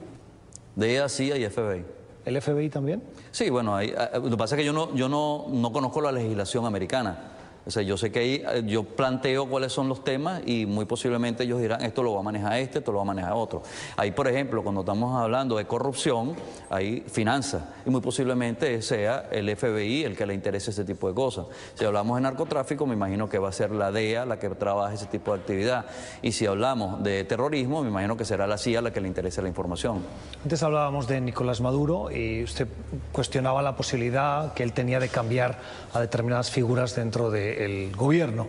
DEA, 0.75 1.09
CIA 1.09 1.37
y 1.37 1.49
FBI. 1.49 1.85
¿El 2.25 2.41
FBI 2.41 2.69
también? 2.69 3.03
Sí, 3.31 3.49
bueno, 3.49 3.75
hay, 3.75 3.93
lo 4.13 4.29
que 4.29 4.37
pasa 4.37 4.55
es 4.55 4.59
que 4.59 4.65
yo 4.65 4.71
no, 4.71 4.95
yo 4.95 5.09
no, 5.09 5.47
no 5.49 5.71
conozco 5.73 5.99
la 5.99 6.11
legislación 6.11 6.65
americana. 6.65 7.32
O 7.65 7.71
sea, 7.71 7.81
yo 7.81 7.97
sé 7.97 8.11
que 8.11 8.19
ahí 8.19 8.43
eh, 8.45 8.63
yo 8.65 8.83
planteo 8.83 9.47
cuáles 9.47 9.71
son 9.71 9.87
los 9.87 10.03
temas 10.03 10.41
y 10.45 10.65
muy 10.65 10.85
posiblemente 10.85 11.43
ellos 11.43 11.61
dirán 11.61 11.81
esto 11.81 12.03
lo 12.03 12.13
va 12.13 12.19
a 12.19 12.23
manejar 12.23 12.57
este, 12.59 12.79
esto 12.79 12.91
lo 12.91 12.97
va 12.97 13.03
a 13.03 13.07
manejar 13.07 13.33
otro. 13.33 13.63
Ahí, 13.95 14.11
por 14.11 14.27
ejemplo, 14.27 14.63
cuando 14.63 14.81
estamos 14.81 15.15
hablando 15.21 15.57
de 15.57 15.65
corrupción, 15.65 16.35
hay 16.69 17.03
finanzas 17.07 17.63
y 17.85 17.89
muy 17.89 18.01
posiblemente 18.01 18.81
sea 18.81 19.29
el 19.31 19.55
FBI 19.55 20.03
el 20.03 20.17
que 20.17 20.25
le 20.25 20.33
interese 20.33 20.71
ese 20.71 20.83
tipo 20.83 21.07
de 21.07 21.13
cosas. 21.13 21.45
Si 21.75 21.85
hablamos 21.85 22.17
de 22.17 22.21
narcotráfico, 22.21 22.85
me 22.85 22.95
imagino 22.95 23.29
que 23.29 23.37
va 23.39 23.49
a 23.49 23.53
ser 23.53 23.71
la 23.71 23.91
DEA 23.91 24.25
la 24.25 24.39
que 24.39 24.49
trabaje 24.49 24.95
ese 24.95 25.05
tipo 25.05 25.33
de 25.33 25.39
actividad. 25.39 25.85
Y 26.21 26.33
si 26.33 26.45
hablamos 26.45 27.01
de 27.01 27.23
terrorismo, 27.23 27.81
me 27.81 27.89
imagino 27.89 28.17
que 28.17 28.25
será 28.25 28.45
la 28.45 28.57
CIA 28.57 28.81
la 28.81 28.91
que 28.91 28.99
le 28.99 29.07
interese 29.07 29.41
la 29.41 29.47
información. 29.47 30.01
Antes 30.43 30.61
hablábamos 30.63 31.07
de 31.07 31.21
Nicolás 31.21 31.61
Maduro 31.61 32.11
y 32.11 32.43
usted 32.43 32.67
cuestionaba 33.11 33.61
la 33.61 33.75
posibilidad 33.75 34.53
que 34.53 34.63
él 34.63 34.73
tenía 34.73 34.99
de 34.99 35.09
cambiar 35.09 35.59
a 35.93 35.99
determinadas 35.99 36.51
figuras 36.51 36.95
dentro 36.95 37.31
de 37.31 37.52
el 37.53 37.95
gobierno. 37.95 38.47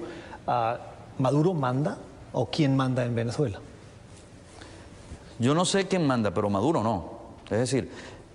¿Maduro 1.19 1.55
manda 1.55 1.99
o 2.33 2.47
quién 2.47 2.77
manda 2.77 3.05
en 3.05 3.15
Venezuela? 3.15 3.61
Yo 5.39 5.55
no 5.55 5.65
sé 5.65 5.87
quién 5.87 6.07
manda, 6.07 6.33
pero 6.33 6.51
Maduro 6.51 6.83
no. 6.83 7.13
Es 7.47 7.59
decir, 7.59 7.91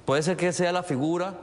puede 0.06 0.24
ser 0.24 0.38
que 0.38 0.52
sea 0.54 0.72
la 0.72 0.84
figura 0.84 1.36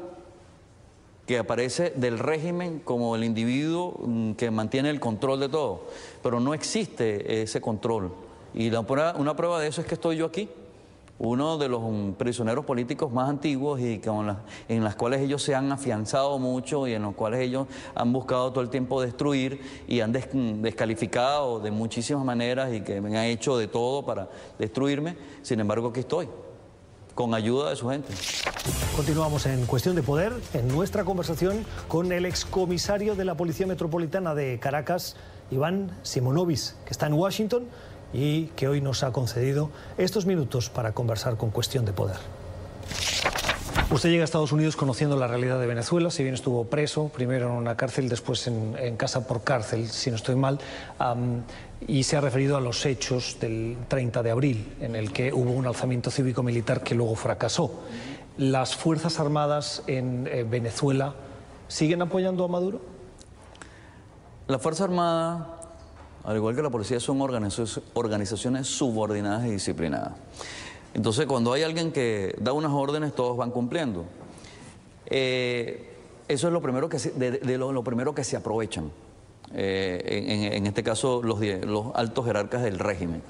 que 1.27 1.39
aparece 1.39 1.93
del 1.97 2.19
régimen 2.19 2.79
como 2.79 3.17
el 3.17 3.25
individuo 3.25 3.99
mm, 3.99 4.33
que 4.33 4.51
mantiene 4.51 4.91
el 4.91 5.01
control 5.01 5.41
de 5.41 5.49
todo, 5.49 5.87
pero 6.23 6.41
no 6.41 6.55
existe 6.55 7.43
ese 7.43 7.61
control. 7.61 8.13
Y 8.55 8.69
una 8.71 9.37
prueba 9.37 9.61
de 9.61 9.69
eso 9.69 9.81
es 9.81 9.87
que 9.87 9.95
estoy 9.95 10.17
yo 10.17 10.27
aquí 10.27 10.49
uno 11.19 11.57
de 11.57 11.69
los 11.69 11.83
prisioneros 12.17 12.65
políticos 12.65 13.13
más 13.13 13.29
antiguos 13.29 13.81
y 13.81 14.01
en 14.69 14.85
las 14.85 14.97
cuales 14.97 15.21
ellos 15.21 15.43
se 15.43 15.55
han 15.55 15.73
afianzado 15.73 16.39
mucho 16.39 16.87
y 16.87 16.93
en 16.93 17.03
los 17.03 17.15
cuales 17.15 17.41
ellos 17.41 17.67
han 17.95 18.13
buscado 18.13 18.51
todo 18.51 18.63
el 18.63 18.71
tiempo 18.71 19.01
destruir 19.01 19.61
y 19.89 20.01
han 20.01 20.13
descalificado 20.13 21.61
de 21.61 21.71
muchísimas 21.71 22.25
maneras 22.25 22.73
y 22.73 22.83
que 22.83 23.01
me 23.01 23.17
han 23.17 23.25
hecho 23.25 23.57
de 23.57 23.69
todo 23.69 24.05
para 24.05 24.29
destruirme. 24.59 25.17
Sin 25.43 25.61
embargo, 25.61 25.89
aquí 25.89 26.01
estoy, 26.01 26.29
con 27.15 27.35
ayuda 27.35 27.71
de 27.71 27.77
su 27.77 27.89
gente. 27.89 28.13
Continuamos 28.95 29.47
en 29.47 29.65
Cuestión 29.65 29.97
de 29.97 30.03
Poder, 30.03 30.35
en 30.53 30.69
nuestra 30.69 31.05
conversación 31.05 31.65
con 31.89 32.13
el 32.13 32.27
excomisario 32.27 33.15
de 33.15 33.25
la 33.25 33.37
Policía 33.37 33.67
Metropolitana 33.67 34.35
de 34.35 34.59
Caracas, 34.59 35.17
Iván 35.51 35.97
Simonovis, 36.03 36.77
que 36.85 36.91
está 36.91 37.07
en 37.07 37.15
Washington 37.15 37.65
y 38.17 38.47
que 38.57 38.67
hoy 38.67 38.81
nos 38.81 39.03
ha 39.03 39.13
concedido 39.13 39.71
estos 39.99 40.25
minutos 40.25 40.71
para 40.71 40.93
conversar 40.93 41.37
con 41.37 41.51
Cuestión 41.51 41.85
de 41.85 41.93
Poder. 41.93 42.17
Usted 43.91 44.09
llega 44.09 44.23
a 44.23 44.25
Estados 44.25 44.53
Unidos 44.53 44.75
conociendo 44.75 45.17
la 45.17 45.29
realidad 45.29 45.61
de 45.61 45.67
Venezuela, 45.67 46.11
si 46.11 46.23
bien 46.23 46.35
estuvo 46.35 46.65
preso, 46.65 47.09
primero 47.09 47.47
en 47.47 47.53
una 47.53 47.77
cárcel, 47.77 48.09
después 48.09 48.47
en, 48.49 48.97
casa 48.97 49.29
por 49.29 49.45
cárcel, 49.45 49.89
si 49.89 50.11
no 50.11 50.17
estoy 50.17 50.35
mal, 50.35 50.59
y 51.87 52.03
se 52.03 52.17
ha 52.17 52.21
referido 52.21 52.57
a 52.57 52.61
los 52.61 52.85
hechos 52.87 53.37
del 53.39 53.77
30 53.87 54.23
de 54.23 54.31
abril, 54.31 54.75
en 54.81 54.97
el 54.97 55.13
que 55.13 55.33
hubo 55.33 55.53
un 55.53 55.67
alzamiento 55.67 56.11
cívico-militar 56.11 56.83
que 56.83 56.95
luego 56.95 57.15
fracasó. 57.15 57.83
¿Las 58.39 58.75
Fuerzas 58.75 59.21
Armadas 59.21 59.83
en 59.87 60.27
eh, 60.27 60.45
Venezuela 60.49 61.15
siguen 61.69 62.03
apoyando 62.03 62.45
a 62.45 62.49
Maduro? 62.49 62.81
La 64.49 64.59
Fuerza 64.59 64.85
Armada 64.85 65.56
al 66.27 66.37
igual 66.37 66.57
que 66.57 66.63
la 66.63 66.71
policía, 66.71 66.99
son 66.99 67.21
organizaciones 67.21 68.67
subordinadas 68.67 69.47
y 69.47 69.51
disciplinadas. 69.51 70.13
Entonces, 70.93 71.25
cuando 71.27 71.53
hay 71.53 71.63
alguien 71.63 71.93
que 71.93 72.35
da 72.41 72.53
unas 72.53 72.73
órdenes, 72.73 73.15
todos 73.15 73.37
van 73.37 73.53
cumpliendo. 73.53 74.05
Eh, 75.07 75.95
eso 76.27 76.49
es 76.49 76.53
lo 76.53 76.61
primero 76.61 76.89
que 76.89 76.99
se, 76.99 77.13
de, 77.13 77.59
lo, 77.59 77.85
primero 77.85 78.13
que 78.13 78.25
se 78.25 78.37
aprovechan. 78.37 78.91
Eh, 79.55 80.51
en, 80.53 80.67
este 80.67 80.83
caso, 80.83 81.23
los, 81.23 81.41
los 81.41 81.95
altos 81.95 82.27
jerarcas 82.27 82.65
del 82.65 82.81
régimen 82.81 83.23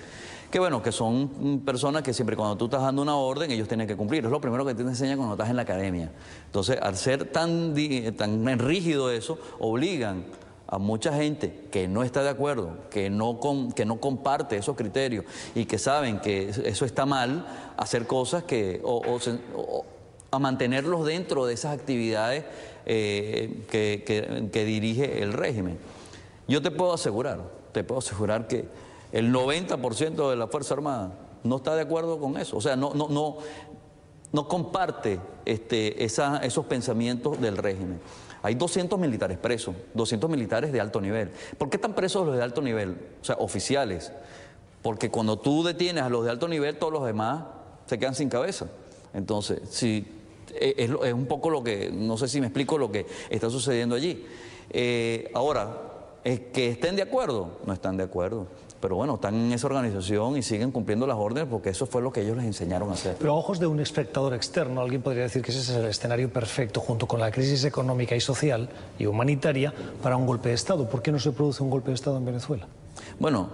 que 0.50 0.60
bueno, 0.60 0.80
que 0.80 0.92
son 0.92 1.60
personas 1.66 2.02
que 2.02 2.14
siempre 2.14 2.36
cuando 2.36 2.56
tú 2.56 2.66
estás 2.66 2.80
dando 2.80 3.02
una 3.02 3.16
orden, 3.16 3.50
ellos 3.50 3.66
tienen 3.66 3.88
que 3.88 3.96
cumplir. 3.96 4.24
Es 4.24 4.30
lo 4.30 4.40
primero 4.40 4.64
que 4.64 4.74
te 4.74 4.82
enseñan 4.82 5.18
cuando 5.18 5.34
estás 5.34 5.50
en 5.50 5.56
la 5.56 5.62
academia. 5.62 6.12
Entonces, 6.46 6.78
al 6.80 6.96
ser 6.96 7.24
tan, 7.26 7.74
tan 8.16 8.58
rígido 8.60 9.10
eso, 9.10 9.38
obligan 9.58 10.24
a 10.68 10.78
mucha 10.78 11.12
gente 11.12 11.68
que 11.70 11.86
no 11.86 12.02
está 12.02 12.22
de 12.22 12.30
acuerdo, 12.30 12.76
que 12.90 13.08
no, 13.08 13.38
que 13.74 13.84
no 13.84 14.00
comparte 14.00 14.56
esos 14.56 14.76
criterios 14.76 15.24
y 15.54 15.64
que 15.66 15.78
saben 15.78 16.18
que 16.18 16.48
eso 16.48 16.84
está 16.84 17.06
mal, 17.06 17.46
hacer 17.76 18.06
cosas 18.06 18.42
que, 18.44 18.80
o, 18.82 19.02
a 20.30 20.38
mantenerlos 20.38 21.06
dentro 21.06 21.46
de 21.46 21.54
esas 21.54 21.72
actividades 21.72 22.44
eh, 22.84 23.64
que, 23.70 24.64
dirige 24.64 25.22
el 25.22 25.32
régimen. 25.32 25.78
Yo 26.48 26.60
te 26.60 26.70
puedo 26.70 26.92
asegurar, 26.92 27.40
te 27.72 27.84
puedo 27.84 28.00
asegurar 28.00 28.48
que 28.48 28.68
el 29.12 29.32
90% 29.32 30.30
de 30.30 30.36
la 30.36 30.48
Fuerza 30.48 30.74
Armada 30.74 31.12
no 31.44 31.56
está 31.56 31.76
de 31.76 31.82
acuerdo 31.82 32.18
con 32.18 32.36
eso, 32.36 32.56
o 32.56 32.60
sea, 32.60 32.74
no, 32.74 32.92
no, 32.92 33.08
no, 33.08 33.36
no 34.32 34.48
comparte 34.48 35.20
este, 35.44 36.04
esos 36.04 36.66
pensamientos 36.66 37.40
del 37.40 37.56
régimen. 37.56 38.00
Hay 38.46 38.54
200 38.54 38.96
militares 39.00 39.38
presos, 39.38 39.74
200 39.94 40.30
militares 40.30 40.70
de 40.70 40.80
alto 40.80 41.00
nivel. 41.00 41.32
¿Por 41.58 41.68
qué 41.68 41.78
están 41.78 41.96
presos 41.96 42.24
los 42.24 42.36
de 42.36 42.44
alto 42.44 42.62
nivel? 42.62 42.96
O 43.20 43.24
sea, 43.24 43.34
oficiales. 43.40 44.12
Porque 44.82 45.10
cuando 45.10 45.36
tú 45.36 45.64
detienes 45.64 46.04
a 46.04 46.08
los 46.08 46.24
de 46.24 46.30
alto 46.30 46.46
nivel, 46.46 46.76
todos 46.76 46.92
los 46.92 47.04
demás 47.04 47.42
se 47.86 47.98
quedan 47.98 48.14
sin 48.14 48.28
cabeza. 48.28 48.68
Entonces, 49.14 49.62
si, 49.68 50.06
e, 50.54 50.74
es, 50.78 51.12
un 51.12 51.26
poco 51.26 51.50
lo 51.50 51.64
que, 51.64 51.90
no 51.90 52.16
sé 52.16 52.28
si 52.28 52.40
me 52.40 52.46
explico 52.46 52.78
lo 52.78 52.92
que 52.92 53.06
está 53.30 53.50
sucediendo 53.50 53.96
allí. 53.96 54.24
Eh, 54.70 55.28
ahora, 55.34 55.80
es 56.22 56.38
que 56.38 56.68
estén 56.68 56.94
de 56.94 57.02
acuerdo, 57.02 57.58
no 57.66 57.72
están 57.72 57.96
de 57.96 58.04
acuerdo 58.04 58.46
pero 58.86 58.94
bueno, 58.94 59.16
están 59.16 59.34
en 59.34 59.52
esa 59.52 59.66
organización 59.66 60.36
y 60.36 60.42
siguen 60.42 60.70
cumpliendo 60.70 61.08
las 61.08 61.16
órdenes 61.16 61.48
porque 61.50 61.70
eso 61.70 61.86
fue 61.86 62.00
lo 62.02 62.12
que 62.12 62.20
ellos 62.20 62.36
les 62.36 62.46
enseñaron 62.46 62.88
a 62.90 62.92
hacer. 62.92 63.16
Pero 63.18 63.32
a 63.32 63.34
ojos 63.34 63.58
de 63.58 63.66
un 63.66 63.80
espectador 63.80 64.32
externo, 64.32 64.80
alguien 64.80 65.02
podría 65.02 65.24
decir 65.24 65.42
que 65.42 65.50
ese 65.50 65.58
es 65.58 65.70
el 65.70 65.86
escenario 65.86 66.32
perfecto 66.32 66.78
junto 66.78 67.08
con 67.08 67.18
la 67.18 67.32
crisis 67.32 67.64
económica 67.64 68.14
y 68.14 68.20
social 68.20 68.68
y 68.96 69.06
humanitaria 69.06 69.74
para 70.04 70.16
un 70.16 70.24
golpe 70.24 70.50
de 70.50 70.54
Estado. 70.54 70.88
¿Por 70.88 71.02
qué 71.02 71.10
no 71.10 71.18
se 71.18 71.32
produce 71.32 71.64
un 71.64 71.70
golpe 71.70 71.88
de 71.88 71.96
Estado 71.96 72.16
en 72.18 72.26
Venezuela? 72.26 72.68
Bueno, 73.18 73.48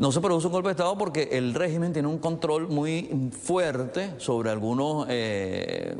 no 0.00 0.10
se 0.10 0.20
produce 0.20 0.48
un 0.48 0.52
golpe 0.52 0.70
de 0.70 0.72
Estado 0.72 0.98
porque 0.98 1.28
el 1.30 1.54
régimen 1.54 1.92
tiene 1.92 2.08
un 2.08 2.18
control 2.18 2.66
muy 2.66 3.30
fuerte 3.30 4.14
sobre 4.18 4.50
algunos... 4.50 5.06
Eh, 5.08 5.94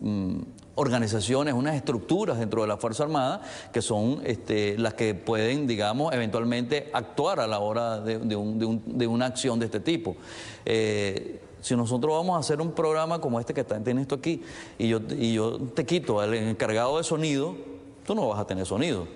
mm, 0.00 0.38
organizaciones, 0.76 1.54
unas 1.54 1.74
estructuras 1.74 2.38
dentro 2.38 2.62
de 2.62 2.68
la 2.68 2.76
Fuerza 2.76 3.04
Armada 3.04 3.42
que 3.72 3.82
son 3.82 4.20
este, 4.24 4.78
las 4.78 4.94
que 4.94 5.14
pueden, 5.14 5.66
digamos, 5.66 6.12
eventualmente 6.14 6.90
actuar 6.92 7.40
a 7.40 7.46
la 7.46 7.58
hora 7.58 8.00
de, 8.00 8.36
una 8.36 9.26
acción 9.26 9.58
de 9.58 9.66
este 9.66 9.80
tipo. 9.80 10.16
Eh, 10.64 11.40
si 11.60 11.74
nosotros 11.74 12.12
vamos 12.12 12.36
a 12.36 12.40
hacer 12.40 12.60
un 12.60 12.72
programa 12.72 13.20
como 13.20 13.40
este 13.40 13.52
que 13.52 13.62
está, 13.62 13.82
tienes 13.82 14.02
esto 14.02 14.14
aquí, 14.14 14.42
y 14.78 14.88
yo, 14.88 15.00
y 15.18 15.32
yo 15.32 15.58
te 15.74 15.84
quito 15.84 16.20
al 16.20 16.34
encargado 16.34 16.98
de 16.98 17.04
sonido, 17.04 17.56
tú 18.04 18.14
no 18.14 18.28
vas 18.28 18.38
a 18.38 18.46
tener 18.46 18.66
sonido, 18.66 19.08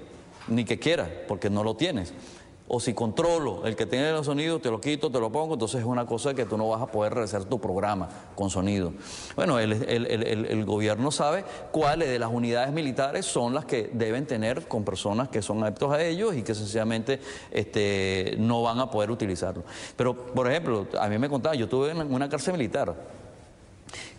ni 0.48 0.64
que 0.64 0.78
quieras, 0.78 1.08
porque 1.28 1.50
no 1.50 1.62
lo 1.62 1.76
tienes 1.76 2.12
o 2.72 2.78
si 2.78 2.94
controlo 2.94 3.66
el 3.66 3.74
que 3.74 3.84
tiene 3.84 4.12
los 4.12 4.26
sonidos, 4.26 4.62
te 4.62 4.70
lo 4.70 4.80
quito, 4.80 5.10
te 5.10 5.18
lo 5.18 5.32
pongo, 5.32 5.54
entonces 5.54 5.80
es 5.80 5.86
una 5.86 6.06
cosa 6.06 6.34
que 6.34 6.46
tú 6.46 6.56
no 6.56 6.68
vas 6.68 6.80
a 6.80 6.86
poder 6.86 7.12
realizar 7.14 7.44
tu 7.44 7.60
programa 7.60 8.08
con 8.36 8.48
sonido. 8.48 8.92
Bueno, 9.34 9.58
el, 9.58 10.64
gobierno 10.64 11.10
sabe 11.10 11.44
cuáles 11.72 12.08
de 12.08 12.20
las 12.20 12.30
unidades 12.30 12.72
militares 12.72 13.26
son 13.26 13.54
las 13.54 13.64
que 13.64 13.90
deben 13.92 14.24
tener 14.24 14.68
con 14.68 14.84
personas 14.84 15.28
que 15.28 15.42
son 15.42 15.64
aptos 15.64 15.92
a 15.92 16.00
ellos 16.00 16.36
y 16.36 16.42
que 16.42 16.54
sencillamente 16.54 17.18
este, 17.50 18.36
no 18.38 18.62
van 18.62 18.78
a 18.78 18.88
poder 18.88 19.10
utilizarlo. 19.10 19.64
Pero, 19.96 20.14
por 20.14 20.48
ejemplo, 20.48 20.86
a 21.00 21.08
mí 21.08 21.18
me 21.18 21.28
contaba, 21.28 21.56
yo 21.56 21.64
estuve 21.64 21.90
en 21.90 22.14
una 22.14 22.28
cárcel 22.28 22.52
militar, 22.52 22.94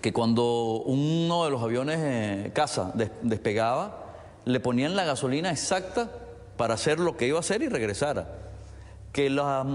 que 0.02 0.12
cuando 0.12 0.84
uno 0.88 1.46
de 1.46 1.52
los 1.52 1.64
aviones 1.64 2.00
eh, 2.02 2.52
caza 2.54 2.92
despegaba, 3.22 4.08
le 4.44 4.60
ponían 4.60 4.98
la 4.98 5.06
gasolina 5.06 5.52
exacta 5.52 6.21
para 6.62 6.76
hacer 6.76 7.00
lo 7.00 7.18
que 7.18 7.26
iba 7.26 7.38
a 7.38 7.40
hacer 7.40 7.64
y 7.64 7.70
regresara. 7.70 8.38
Que 9.12 9.32
las, 9.32 9.66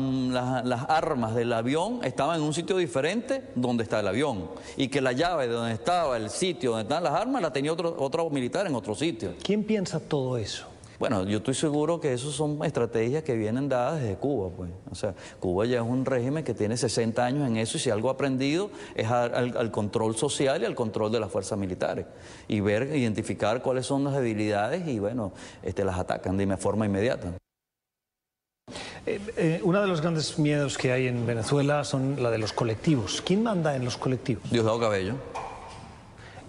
armas 0.89 1.35
del 1.35 1.53
avión 1.53 1.99
estaban 2.05 2.37
en 2.37 2.43
un 2.43 2.55
sitio 2.55 2.77
diferente 2.77 3.43
donde 3.57 3.83
está 3.83 3.99
el 3.99 4.07
avión. 4.07 4.49
Y 4.77 4.87
que 4.87 5.01
la 5.01 5.11
llave 5.11 5.49
de 5.49 5.55
donde 5.55 5.73
estaba 5.73 6.17
el 6.17 6.31
sitio 6.31 6.71
donde 6.71 6.85
están 6.85 7.03
las 7.03 7.15
armas 7.15 7.43
la 7.43 7.53
tenía 7.53 7.73
otro, 7.73 7.97
otro 7.99 8.31
militar 8.31 8.69
en 8.69 8.77
otro 8.77 8.95
sitio. 8.95 9.35
¿Quién 9.43 9.65
piensa 9.65 9.99
todo 9.99 10.39
eso? 10.39 10.69
Bueno, 10.99 11.25
yo 11.25 11.39
estoy 11.39 11.55
seguro 11.55 12.01
que 12.01 12.13
eso 12.13 12.33
son 12.33 12.65
estrategias 12.65 13.23
que 13.23 13.35
vienen 13.35 13.69
dadas 13.69 14.01
desde 14.01 14.17
Cuba, 14.17 14.51
pues. 14.57 14.71
O 14.91 14.95
sea, 14.95 15.15
Cuba 15.41 15.67
ya 15.67 15.77
es 15.79 15.87
un 15.87 16.05
régimen 16.05 16.45
que 16.45 16.55
tiene 16.55 16.77
60 16.77 17.25
años 17.25 17.47
en 17.47 17.57
eso 17.57 17.77
y 17.77 17.81
si 17.81 17.91
algo 17.91 18.09
ha 18.09 18.13
aprendido 18.13 18.71
es 18.95 19.11
al, 19.11 19.71
control 19.71 20.17
social 20.17 20.63
y 20.63 20.65
al 20.65 20.75
control 20.75 21.13
de 21.13 21.21
las 21.21 21.31
fuerzas 21.31 21.59
militares. 21.59 22.07
Y 22.49 22.61
ver, 22.61 22.95
identificar 22.97 23.63
cuáles 23.63 23.87
son 23.87 24.05
las 24.05 24.15
debilidades 24.15 24.87
y, 24.89 24.99
bueno, 24.99 25.33
este, 25.63 25.85
las 25.85 25.99
atacan 25.99 26.37
de 26.37 26.57
forma 26.57 26.87
inmediata. 26.87 27.33
Eh, 29.05 29.21
eh, 29.37 29.61
uno 29.63 29.81
de 29.81 29.87
los 29.87 30.01
grandes 30.01 30.39
miedos 30.39 30.77
que 30.77 30.93
hay 30.93 31.07
en 31.07 31.27
Venezuela 31.27 31.85
son 31.85 32.23
la 32.23 32.31
de 32.31 32.39
los 32.39 32.53
colectivos. 32.53 33.23
¿Quién 33.25 33.43
manda 33.43 33.77
en 33.77 33.85
los 33.85 33.97
colectivos? 33.97 34.51
Diosdado 34.51 34.81
Cabello. 34.81 35.15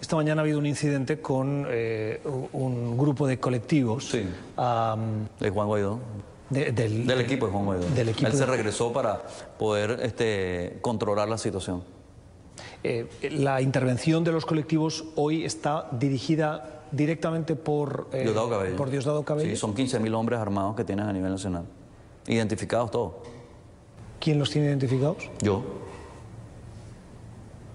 Esta 0.08 0.16
mañana 0.16 0.40
ha 0.40 0.44
habido 0.44 0.58
un 0.58 0.66
incidente 0.66 1.20
con 1.20 1.66
eh, 1.68 2.22
un 2.54 2.98
grupo 2.98 3.28
de 3.28 3.42
colectivos. 3.42 4.06
Sí. 4.06 4.20
de 4.20 5.50
Juan 5.50 5.68
Guaidó. 5.68 6.00
del, 6.50 7.12
equipo 7.20 7.48
de 7.48 7.52
Juan 7.52 7.66
Guaidó. 7.66 7.90
Del 7.90 8.08
equipo 8.08 8.28
Él 8.28 8.34
se 8.34 8.46
regresó 8.46 8.94
para 8.94 9.22
poder 9.60 10.00
este, 10.02 10.78
controlar 10.80 11.28
la 11.28 11.38
situación. 11.38 11.84
Eh, 12.86 13.10
la 13.32 13.62
intervención 13.62 14.24
de 14.24 14.32
los 14.32 14.46
colectivos 14.46 15.04
hoy 15.18 15.44
está 15.44 15.90
dirigida 15.92 16.84
directamente 16.90 17.58
por, 17.58 18.08
eh, 18.14 18.24
Diosdado 18.24 18.50
Cabello. 18.50 18.76
por 18.78 18.90
Diosdado 18.90 19.24
Cabello. 19.24 19.50
Sí, 19.50 19.58
son 19.58 19.76
15.000 19.76 20.16
hombres 20.16 20.40
armados 20.40 20.78
que 20.78 20.86
tienen 20.86 21.06
a 21.06 21.12
nivel 21.12 21.32
nacional. 21.32 21.66
Identificados 22.28 22.92
todos. 22.92 23.12
¿Quién 24.22 24.40
los 24.40 24.50
tiene 24.52 24.70
identificados? 24.70 25.18
Yo. 25.42 25.66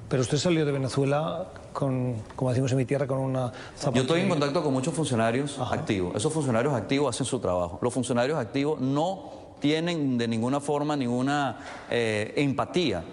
Pero 0.09 0.23
usted 0.23 0.39
salió 0.39 0.65
de 0.65 0.73
Venezuela 0.73 1.47
con, 1.73 2.17
como 2.37 2.50
decimos 2.50 2.71
en 2.73 2.79
mi 2.79 2.85
tierra, 2.85 3.07
con 3.07 3.19
una 3.19 3.52
Yo 3.95 4.02
estoy 4.02 4.21
en 4.21 4.29
contacto 4.29 4.62
con 4.62 4.73
muchos 4.73 4.95
funcionarios 4.95 5.59
activos. 5.59 6.14
Esos 6.14 6.33
funcionarios 6.33 6.75
activos 6.75 7.14
hacen 7.14 7.26
su 7.26 7.41
trabajo. 7.41 7.79
Los 7.83 7.93
funcionarios 7.93 8.38
activos 8.38 8.81
no 8.81 9.43
tienen 9.61 10.19
de 10.19 10.26
ninguna 10.26 10.61
forma 10.61 10.97
ninguna 10.97 11.59
eh, 11.91 12.33
empatía 12.37 13.05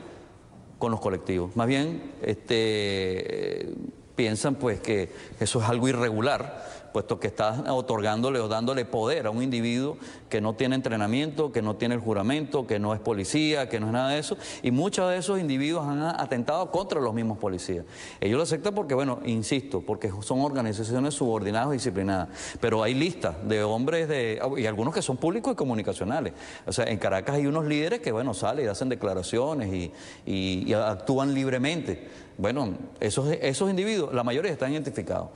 con 0.77 0.91
los 0.91 0.99
colectivos. 0.99 1.55
Más 1.55 1.67
bien, 1.67 2.13
este, 2.21 3.73
piensan 4.15 4.55
pues 4.55 4.79
que 4.79 5.11
eso 5.39 5.61
es 5.61 5.69
algo 5.69 5.87
irregular 5.87 6.88
puesto 6.91 7.19
que 7.19 7.27
está 7.27 7.73
otorgándole 7.73 8.39
o 8.39 8.47
dándole 8.47 8.85
poder 8.85 9.27
a 9.27 9.29
un 9.29 9.43
individuo 9.43 9.97
que 10.29 10.41
no 10.41 10.53
tiene 10.53 10.75
entrenamiento, 10.75 11.51
que 11.51 11.61
no 11.61 11.75
tiene 11.75 11.95
el 11.95 12.01
juramento, 12.01 12.67
que 12.67 12.79
no 12.79 12.93
es 12.93 12.99
policía, 12.99 13.69
que 13.69 13.79
no 13.79 13.87
es 13.87 13.93
nada 13.93 14.09
de 14.09 14.19
eso, 14.19 14.37
y 14.61 14.71
muchos 14.71 15.09
de 15.09 15.17
esos 15.17 15.39
individuos 15.39 15.87
han 15.87 16.01
atentado 16.01 16.71
contra 16.71 16.99
los 16.99 17.13
mismos 17.13 17.37
policías. 17.37 17.85
Ellos 18.19 18.37
lo 18.37 18.43
aceptan 18.43 18.73
porque, 18.73 18.93
bueno, 18.93 19.19
insisto, 19.25 19.81
porque 19.81 20.11
son 20.21 20.41
organizaciones 20.41 21.13
subordinadas 21.13 21.69
y 21.69 21.73
disciplinadas, 21.73 22.29
pero 22.59 22.83
hay 22.83 22.93
listas 22.93 23.35
de 23.47 23.63
hombres 23.63 24.07
de, 24.07 24.41
y 24.57 24.65
algunos 24.65 24.93
que 24.93 25.01
son 25.01 25.17
públicos 25.17 25.53
y 25.53 25.55
comunicacionales. 25.55 26.33
O 26.65 26.71
sea, 26.71 26.85
en 26.85 26.97
Caracas 26.97 27.35
hay 27.35 27.47
unos 27.47 27.65
líderes 27.65 27.99
que, 27.99 28.11
bueno, 28.11 28.33
salen 28.33 28.65
y 28.65 28.67
hacen 28.67 28.89
declaraciones 28.89 29.73
y, 29.73 29.91
y 30.25 30.73
actúan 30.73 31.33
libremente. 31.33 32.07
Bueno, 32.37 32.73
esos, 32.99 33.29
esos 33.41 33.69
individuos, 33.69 34.13
la 34.13 34.23
mayoría 34.23 34.51
están 34.51 34.71
identificados. 34.71 35.29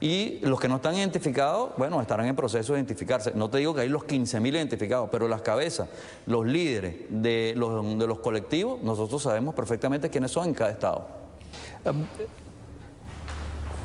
Y 0.00 0.38
los 0.42 0.60
que 0.60 0.68
no 0.68 0.76
están 0.76 0.94
identificados, 0.94 1.70
bueno, 1.76 2.00
estarán 2.00 2.26
en 2.26 2.36
proceso 2.36 2.72
de 2.72 2.78
identificarse. 2.78 3.32
No 3.34 3.50
te 3.50 3.58
digo 3.58 3.74
que 3.74 3.80
hay 3.80 3.88
los 3.88 4.04
15.000 4.04 4.48
identificados, 4.48 5.08
pero 5.10 5.26
las 5.26 5.42
cabezas, 5.42 5.88
los 6.26 6.46
líderes 6.46 6.94
de 7.08 7.54
los, 7.56 7.98
de 7.98 8.06
los 8.06 8.20
colectivos, 8.20 8.80
nosotros 8.82 9.22
sabemos 9.22 9.54
perfectamente 9.56 10.08
quiénes 10.08 10.30
son 10.30 10.48
en 10.48 10.54
cada 10.54 10.70
estado. 10.70 11.08
Em, 11.84 12.06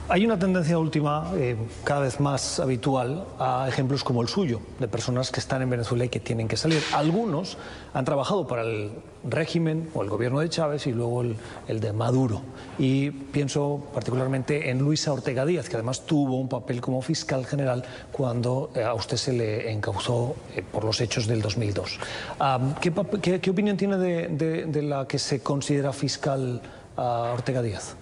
hay 0.10 0.26
una 0.26 0.38
tendencia 0.38 0.78
última, 0.78 1.32
eh, 1.36 1.56
cada 1.84 2.02
vez 2.02 2.20
más 2.20 2.60
habitual, 2.60 3.26
a 3.40 3.68
ejemplos 3.70 4.04
como 4.04 4.22
el 4.22 4.28
suyo, 4.28 4.60
de 4.80 4.88
personas 4.88 5.32
que 5.32 5.40
están 5.40 5.62
en 5.62 5.70
Venezuela 5.70 6.06
y 6.06 6.10
que 6.10 6.20
tienen 6.20 6.48
que 6.48 6.58
salir. 6.58 6.82
Algunos 6.94 7.58
han 7.94 8.04
trabajado 8.04 8.46
para 8.46 8.64
el 8.64 8.92
régimen 9.24 9.90
o 9.94 10.04
el 10.04 10.10
gobierno 10.10 10.42
de 10.42 10.50
Chávez 10.50 10.88
y 10.88 10.92
luego 10.92 11.22
el, 11.22 11.80
de 11.80 11.94
Maduro. 11.94 12.42
Y 12.78 13.12
pienso 13.12 13.88
particularmente 13.94 14.70
en 14.70 14.80
Luisa 14.80 15.14
Ortega 15.14 15.46
Díaz, 15.46 15.70
que 15.70 15.78
además 15.78 16.06
tuvo 16.06 16.38
un 16.38 16.50
papel 16.50 16.82
como 16.82 17.02
fiscal 17.02 17.46
general 17.46 17.84
cuando 18.12 18.72
eh, 18.76 18.84
a 18.84 18.94
usted 18.94 19.16
se 19.16 19.32
le 19.32 19.72
encauzó 19.72 20.36
eh, 20.54 20.64
por 20.70 20.84
los 20.84 21.00
hechos 21.00 21.28
del 21.28 21.42
2002. 21.42 22.00
¿qué, 22.82 23.50
opinión 23.50 23.78
tiene 23.78 23.98
de, 23.98 24.82
la 24.82 25.08
que 25.08 25.18
se 25.18 25.42
considera 25.42 25.94
fiscal 25.94 26.62
Ortega 26.98 27.62
Díaz? 27.62 27.96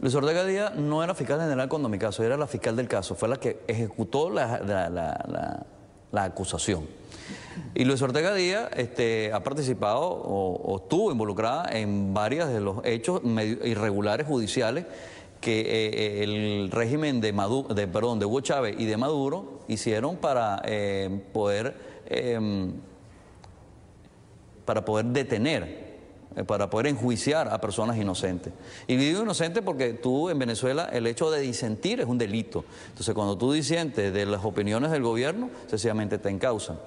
Luis 0.00 0.14
Ortega 0.14 0.44
Díaz 0.44 0.76
no 0.76 1.02
era 1.02 1.12
fiscal 1.14 1.40
general 1.40 1.68
cuando 1.68 1.88
mi 1.88 1.98
caso, 1.98 2.22
era 2.22 2.36
la 2.36 2.46
fiscal 2.46 2.76
del 2.76 2.86
caso, 2.86 3.16
fue 3.16 3.28
la 3.28 3.36
que 3.36 3.60
ejecutó 3.66 4.30
la, 4.30 5.66
acusación. 6.12 6.86
Y 7.74 7.84
Luis 7.84 8.00
Ortega 8.00 8.32
Díaz 8.32 8.70
este, 8.76 9.32
ha 9.32 9.42
participado 9.42 10.02
o, 10.02 10.76
estuvo 10.82 11.10
involucrada 11.10 11.68
en 11.72 12.14
varios 12.14 12.48
de 12.48 12.60
los 12.60 12.84
hechos 12.84 13.22
irregulares 13.24 14.26
judiciales 14.26 14.86
que 15.40 15.60
eh, 15.60 16.20
eh, 16.20 16.22
el 16.22 16.70
régimen 16.70 17.20
de, 17.20 17.32
Maduro, 17.32 17.74
de, 17.74 17.86
de 17.86 18.24
Hugo 18.24 18.40
Chávez 18.40 18.76
y 18.78 18.86
de 18.86 18.96
Maduro 18.96 19.60
hicieron 19.68 20.16
para 20.16 20.62
eh, 20.64 21.22
poder 21.32 21.76
em, 22.06 22.72
para 24.64 24.84
poder 24.84 25.06
detener 25.06 25.87
para 26.46 26.70
poder 26.70 26.86
enjuiciar 26.86 27.48
a 27.48 27.60
personas 27.60 27.96
inocentes. 27.96 28.52
Y 28.86 28.96
digo 28.96 29.22
inocente 29.22 29.62
porque 29.62 29.94
tú 29.94 30.30
en 30.30 30.38
Venezuela 30.38 30.88
el 30.92 31.06
hecho 31.06 31.30
de 31.30 31.40
disentir 31.40 32.00
es 32.00 32.06
un 32.06 32.18
delito. 32.18 32.64
Entonces 32.88 33.14
cuando 33.14 33.36
tú 33.36 33.52
disientes 33.52 34.12
de 34.12 34.26
las 34.26 34.44
opiniones 34.44 34.90
del 34.90 35.02
gobierno, 35.02 35.50
sencillamente 35.66 36.18
te 36.18 36.28
encausan. 36.28 36.78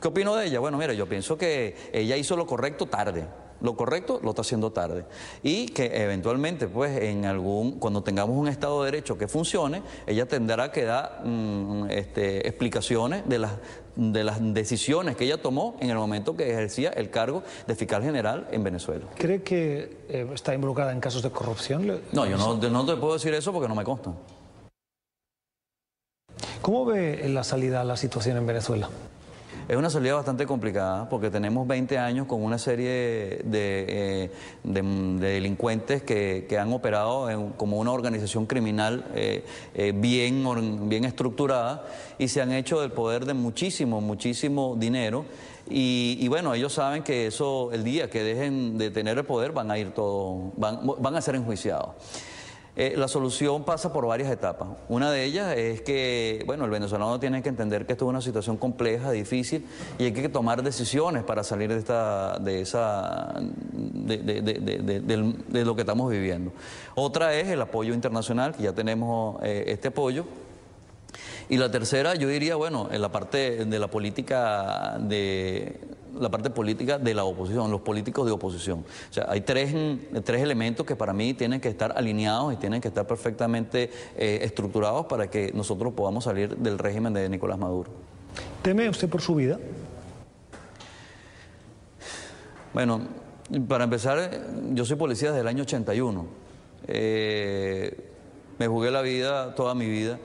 ¿Qué 0.00 0.08
opino 0.08 0.34
de 0.36 0.46
ella? 0.46 0.60
Bueno, 0.60 0.78
mira, 0.78 0.92
yo 0.94 1.08
pienso 1.08 1.36
que 1.36 1.76
ella 1.92 2.16
hizo 2.16 2.36
lo 2.36 2.46
correcto 2.46 2.86
tarde 2.86 3.26
lo 3.60 3.76
correcto 3.76 4.20
lo 4.22 4.30
está 4.30 4.42
haciendo 4.42 4.72
tarde. 4.72 5.04
Y 5.42 5.68
que 5.68 6.02
eventualmente, 6.02 6.66
pues, 6.66 7.00
en 7.02 7.24
algún, 7.24 7.78
cuando 7.78 8.02
tengamos 8.02 8.36
un 8.36 8.48
Estado 8.48 8.82
de 8.82 8.90
Derecho 8.90 9.18
que 9.18 9.28
funcione, 9.28 9.82
ella 10.06 10.26
tendrá 10.26 10.72
que 10.72 10.84
dar 10.84 11.22
mm, 11.24 11.90
este, 11.90 12.46
explicaciones 12.46 13.28
de 13.28 13.38
las, 13.38 13.52
de 13.96 14.24
las 14.24 14.38
decisiones 14.54 15.16
que 15.16 15.24
ella 15.24 15.40
tomó 15.40 15.76
en 15.80 15.90
el 15.90 15.96
momento 15.96 16.36
que 16.36 16.50
ejercía 16.50 16.90
el 16.90 17.10
cargo 17.10 17.42
de 17.66 17.74
fiscal 17.74 18.02
general 18.02 18.48
en 18.50 18.64
Venezuela. 18.64 19.06
¿Cree 19.16 19.42
que 19.42 20.04
eh, 20.08 20.28
está 20.34 20.54
involucrada 20.54 20.92
en 20.92 21.00
casos 21.00 21.22
de 21.22 21.30
corrupción? 21.30 22.00
No, 22.12 22.26
yo 22.26 22.36
no, 22.36 22.56
no 22.56 22.86
te 22.86 22.96
puedo 22.96 23.14
decir 23.14 23.34
eso 23.34 23.52
porque 23.52 23.68
no 23.68 23.74
me 23.74 23.84
consta. 23.84 24.12
¿Cómo 26.62 26.84
ve 26.84 27.26
la 27.28 27.42
salida 27.42 27.80
a 27.80 27.84
la 27.84 27.96
situación 27.96 28.36
en 28.36 28.46
Venezuela? 28.46 28.88
Es 29.70 29.76
una 29.76 29.88
salida 29.88 30.14
bastante 30.14 30.46
complicada 30.46 31.08
porque 31.08 31.30
tenemos 31.30 31.64
20 31.64 31.96
años 31.96 32.26
con 32.26 32.42
una 32.42 32.58
serie 32.58 33.40
de, 33.44 33.84
eh, 34.24 34.30
delincuentes 34.64 36.02
que, 36.02 36.58
han 36.58 36.72
operado 36.72 37.52
como 37.56 37.78
una 37.78 37.92
organización 37.92 38.46
criminal 38.46 39.04
eh, 39.14 39.44
eh, 39.76 39.92
bien, 39.94 40.88
bien 40.88 41.04
estructurada 41.04 41.86
y 42.18 42.26
se 42.26 42.42
han 42.42 42.50
hecho 42.50 42.80
del 42.80 42.90
poder 42.90 43.26
de 43.26 43.34
muchísimo, 43.34 44.00
muchísimo 44.00 44.74
dinero. 44.76 45.24
Y, 45.68 46.26
bueno, 46.26 46.52
ellos 46.52 46.72
saben 46.72 47.04
que 47.04 47.28
eso, 47.28 47.70
el 47.70 47.84
día 47.84 48.10
que 48.10 48.24
dejen 48.24 48.76
de 48.76 48.90
tener 48.90 49.18
el 49.18 49.24
poder, 49.24 49.52
van 49.52 49.70
a 49.70 49.78
ir 49.78 49.92
todo, 49.94 50.50
van, 50.56 50.80
van 50.98 51.14
a 51.14 51.22
ser 51.22 51.36
enjuiciados. 51.36 51.90
Eh, 52.80 52.94
la 52.96 53.08
solución 53.08 53.62
pasa 53.64 53.92
por 53.92 54.06
varias 54.06 54.30
etapas. 54.30 54.70
Una 54.88 55.10
de 55.10 55.22
ellas 55.22 55.54
es 55.54 55.82
que, 55.82 56.42
bueno, 56.46 56.64
el 56.64 56.70
venezolano 56.70 57.20
tiene 57.20 57.42
que 57.42 57.50
entender 57.50 57.84
que 57.84 57.92
esto 57.92 58.06
es 58.06 58.08
una 58.08 58.22
situación 58.22 58.56
compleja, 58.56 59.10
difícil, 59.10 59.66
y 59.98 60.04
hay 60.04 60.12
que 60.14 60.30
tomar 60.30 60.62
decisiones 60.62 61.22
para 61.22 61.44
salir 61.44 61.68
de 61.68 61.76
esta, 61.76 62.38
de 62.38 62.62
esa, 62.62 63.34
de, 63.70 65.62
lo 65.62 65.74
que 65.74 65.82
estamos 65.82 66.10
viviendo. 66.10 66.54
Otra 66.94 67.34
es 67.34 67.48
el 67.48 67.60
apoyo 67.60 67.92
internacional, 67.92 68.54
que 68.54 68.62
ya 68.62 68.72
tenemos 68.72 69.36
eh, 69.42 69.64
este 69.66 69.88
apoyo. 69.88 70.24
Y 71.50 71.58
la 71.58 71.70
tercera, 71.70 72.14
yo 72.14 72.28
diría, 72.28 72.56
bueno, 72.56 72.88
en 72.90 73.02
la 73.02 73.12
parte 73.12 73.66
de 73.66 73.78
la 73.78 73.88
política 73.88 74.96
de 74.98 75.78
la 76.18 76.30
parte 76.30 76.50
política 76.50 76.98
de 76.98 77.14
la 77.14 77.24
oposición, 77.24 77.70
los 77.70 77.80
políticos 77.80 78.26
de 78.26 78.32
oposición. 78.32 78.80
O 79.10 79.12
sea, 79.12 79.26
hay 79.28 79.42
tres, 79.42 79.74
tres 80.24 80.42
elementos 80.42 80.86
que 80.86 80.96
para 80.96 81.12
mí 81.12 81.34
tienen 81.34 81.60
que 81.60 81.68
estar 81.68 81.92
alineados 81.96 82.52
y 82.52 82.56
tienen 82.56 82.80
que 82.80 82.88
estar 82.88 83.06
perfectamente 83.06 83.90
eh, 84.16 84.40
estructurados 84.42 85.06
para 85.06 85.28
que 85.28 85.52
nosotros 85.54 85.92
podamos 85.94 86.24
salir 86.24 86.56
del 86.56 86.78
régimen 86.78 87.12
de 87.12 87.28
Nicolás 87.28 87.58
Maduro. 87.58 87.90
¿Teme 88.62 88.88
usted 88.88 89.08
por 89.08 89.20
su 89.20 89.34
vida? 89.34 89.58
Bueno, 92.72 93.00
para 93.66 93.84
empezar, 93.84 94.30
yo 94.72 94.84
soy 94.84 94.96
policía 94.96 95.30
desde 95.30 95.40
el 95.40 95.48
año 95.48 95.62
81. 95.62 96.26
Eh, 96.86 98.10
me 98.58 98.68
jugué 98.68 98.90
la 98.90 99.02
vida, 99.02 99.54
toda 99.54 99.74
mi 99.74 99.88
vida. 99.88 100.18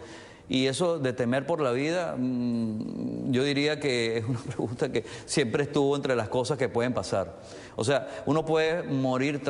Y 0.48 0.68
eso 0.68 1.00
de 1.00 1.14
temer 1.14 1.46
por 1.46 1.60
la 1.60 1.72
vida, 1.72 2.16
mm, 2.18 3.32
yo 3.32 3.44
diría 3.44 3.80
que 3.80 4.18
es 4.18 4.26
una 4.26 4.40
pregunta 4.48 4.92
que 4.92 5.04
siempre 5.26 5.64
estuvo 5.64 5.96
entre 5.96 6.16
las 6.16 6.30
cosas 6.30 6.58
que 6.58 6.70
pueden 6.70 6.94
pasar. 6.94 7.34
O 7.76 7.84
sea, 7.84 8.08
uno 8.26 8.46
puede 8.46 8.84
morir 8.84 9.42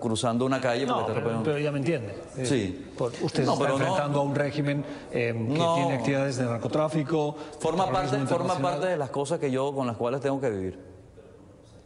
cruzando 0.00 0.44
una 0.44 0.60
calle 0.60 0.86
no, 0.86 1.06
pero, 1.06 1.58
ya 1.58 1.72
me 1.72 1.78
entiende. 1.78 2.14
Sí. 2.44 2.86
usted 3.22 3.42
está 3.42 3.70
enfrentando 3.70 4.20
a 4.20 4.22
un 4.22 4.34
régimen 4.34 4.84
eh, 5.10 5.34
que 5.34 5.54
tiene 5.54 5.94
actividades 5.94 6.36
de 6.36 6.44
narcotráfico. 6.44 7.34
Forma 7.58 7.90
parte, 7.90 8.18
forma 8.26 8.58
parte 8.58 8.86
de 8.86 8.96
las 8.96 9.10
cosas 9.10 9.38
que 9.38 9.50
yo 9.50 9.74
con 9.74 9.86
las 9.86 9.96
cuales 9.96 10.20
tengo 10.20 10.40
que 10.40 10.50
vivir. 10.50 10.92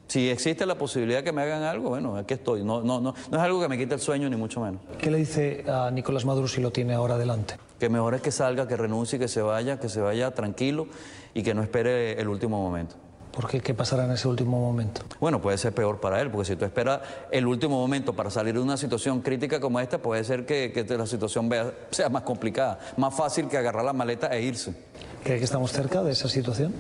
Si 0.09 0.31
existe 0.31 0.67
la 0.67 0.77
posibilidad 0.77 1.19
de 1.19 1.25
que 1.25 1.33
me 1.33 1.43
hagan 1.43 1.63
algo, 1.63 1.89
bueno, 1.89 2.17
aquí 2.17 2.35
estoy. 2.35 2.63
No, 2.63 2.81
no, 2.81 3.01
no, 3.01 3.15
no 3.31 3.37
es 3.37 3.43
algo 3.43 3.61
que 3.61 3.69
me 3.69 3.77
quite 3.77 3.95
el 3.95 4.01
sueño, 4.01 4.29
ni 4.29 4.37
mucho 4.37 4.61
menos. 4.61 4.81
¿Qué 4.99 5.11
le 5.11 5.19
dice 5.19 5.65
a 5.69 5.91
Nicolás 5.91 6.25
Maduro 6.25 6.47
si 6.47 6.61
lo 6.61 6.71
tiene 6.71 6.95
ahora 6.95 7.15
adelante? 7.15 7.57
Que 7.79 7.89
mejor 7.89 8.15
es 8.15 8.23
que 8.23 8.31
salga, 8.31 8.67
que 8.67 8.77
renuncie, 8.77 9.19
que 9.19 9.29
se 9.29 9.43
vaya, 9.43 9.79
que 9.79 9.89
se 9.89 10.01
vaya 10.01 10.33
tranquilo 10.33 10.87
y 11.35 11.43
que 11.43 11.55
no 11.55 11.63
espere 11.63 12.21
el 12.21 12.29
último 12.29 12.61
momento. 12.61 12.97
¿Por 13.37 13.49
qué? 13.49 13.61
¿Qué 13.61 13.75
pasará 13.75 14.07
en 14.07 14.13
ese 14.13 14.29
último 14.29 14.59
momento? 14.59 15.03
Bueno, 15.21 15.43
puede 15.43 15.59
ser 15.59 15.75
peor 15.75 16.01
para 16.01 16.23
él, 16.23 16.31
porque 16.31 16.47
si 16.47 16.57
tú 16.57 16.65
esperas 16.65 17.01
el 17.31 17.47
último 17.47 17.79
momento 17.79 18.15
para 18.15 18.31
salir 18.31 18.55
de 18.55 18.61
una 18.61 18.79
situación 18.79 19.21
crítica 19.21 19.61
como 19.61 19.79
esta, 19.79 19.99
puede 19.99 20.25
ser 20.25 20.47
que, 20.47 20.73
que 20.73 20.97
la 20.97 21.07
situación 21.07 21.51
sea 21.91 22.09
más 22.09 22.23
complicada, 22.23 22.79
más 22.97 23.15
fácil 23.15 23.49
que 23.49 23.59
agarrar 23.59 23.85
la 23.85 23.93
maleta 23.93 24.29
e 24.29 24.41
irse. 24.41 24.75
¿Cree 25.23 25.37
que 25.37 25.45
estamos 25.45 25.71
cerca 25.71 26.03
de 26.03 26.13
esa 26.13 26.31
situación? 26.31 26.73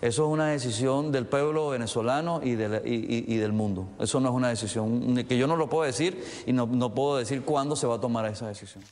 Eso 0.00 0.26
es 0.26 0.32
una 0.32 0.48
decisión 0.48 1.10
del 1.10 1.26
pueblo 1.26 1.70
venezolano 1.70 2.40
y, 2.44 2.54
del 2.54 3.52
mundo. 3.52 3.88
Eso 3.98 4.20
no 4.20 4.28
es 4.28 4.34
una 4.34 4.50
decisión 4.50 5.24
que 5.24 5.38
yo 5.38 5.46
no 5.46 5.56
lo 5.56 5.68
puedo 5.68 5.84
decir 5.84 6.22
y 6.46 6.52
no, 6.52 6.66
no 6.66 6.94
puedo 6.94 7.16
decir 7.16 7.42
cuándo 7.42 7.74
se 7.74 7.86
va 7.86 7.94
a 7.96 8.00
tomar 8.00 8.26
esa 8.26 8.46
decisión. 8.46 8.84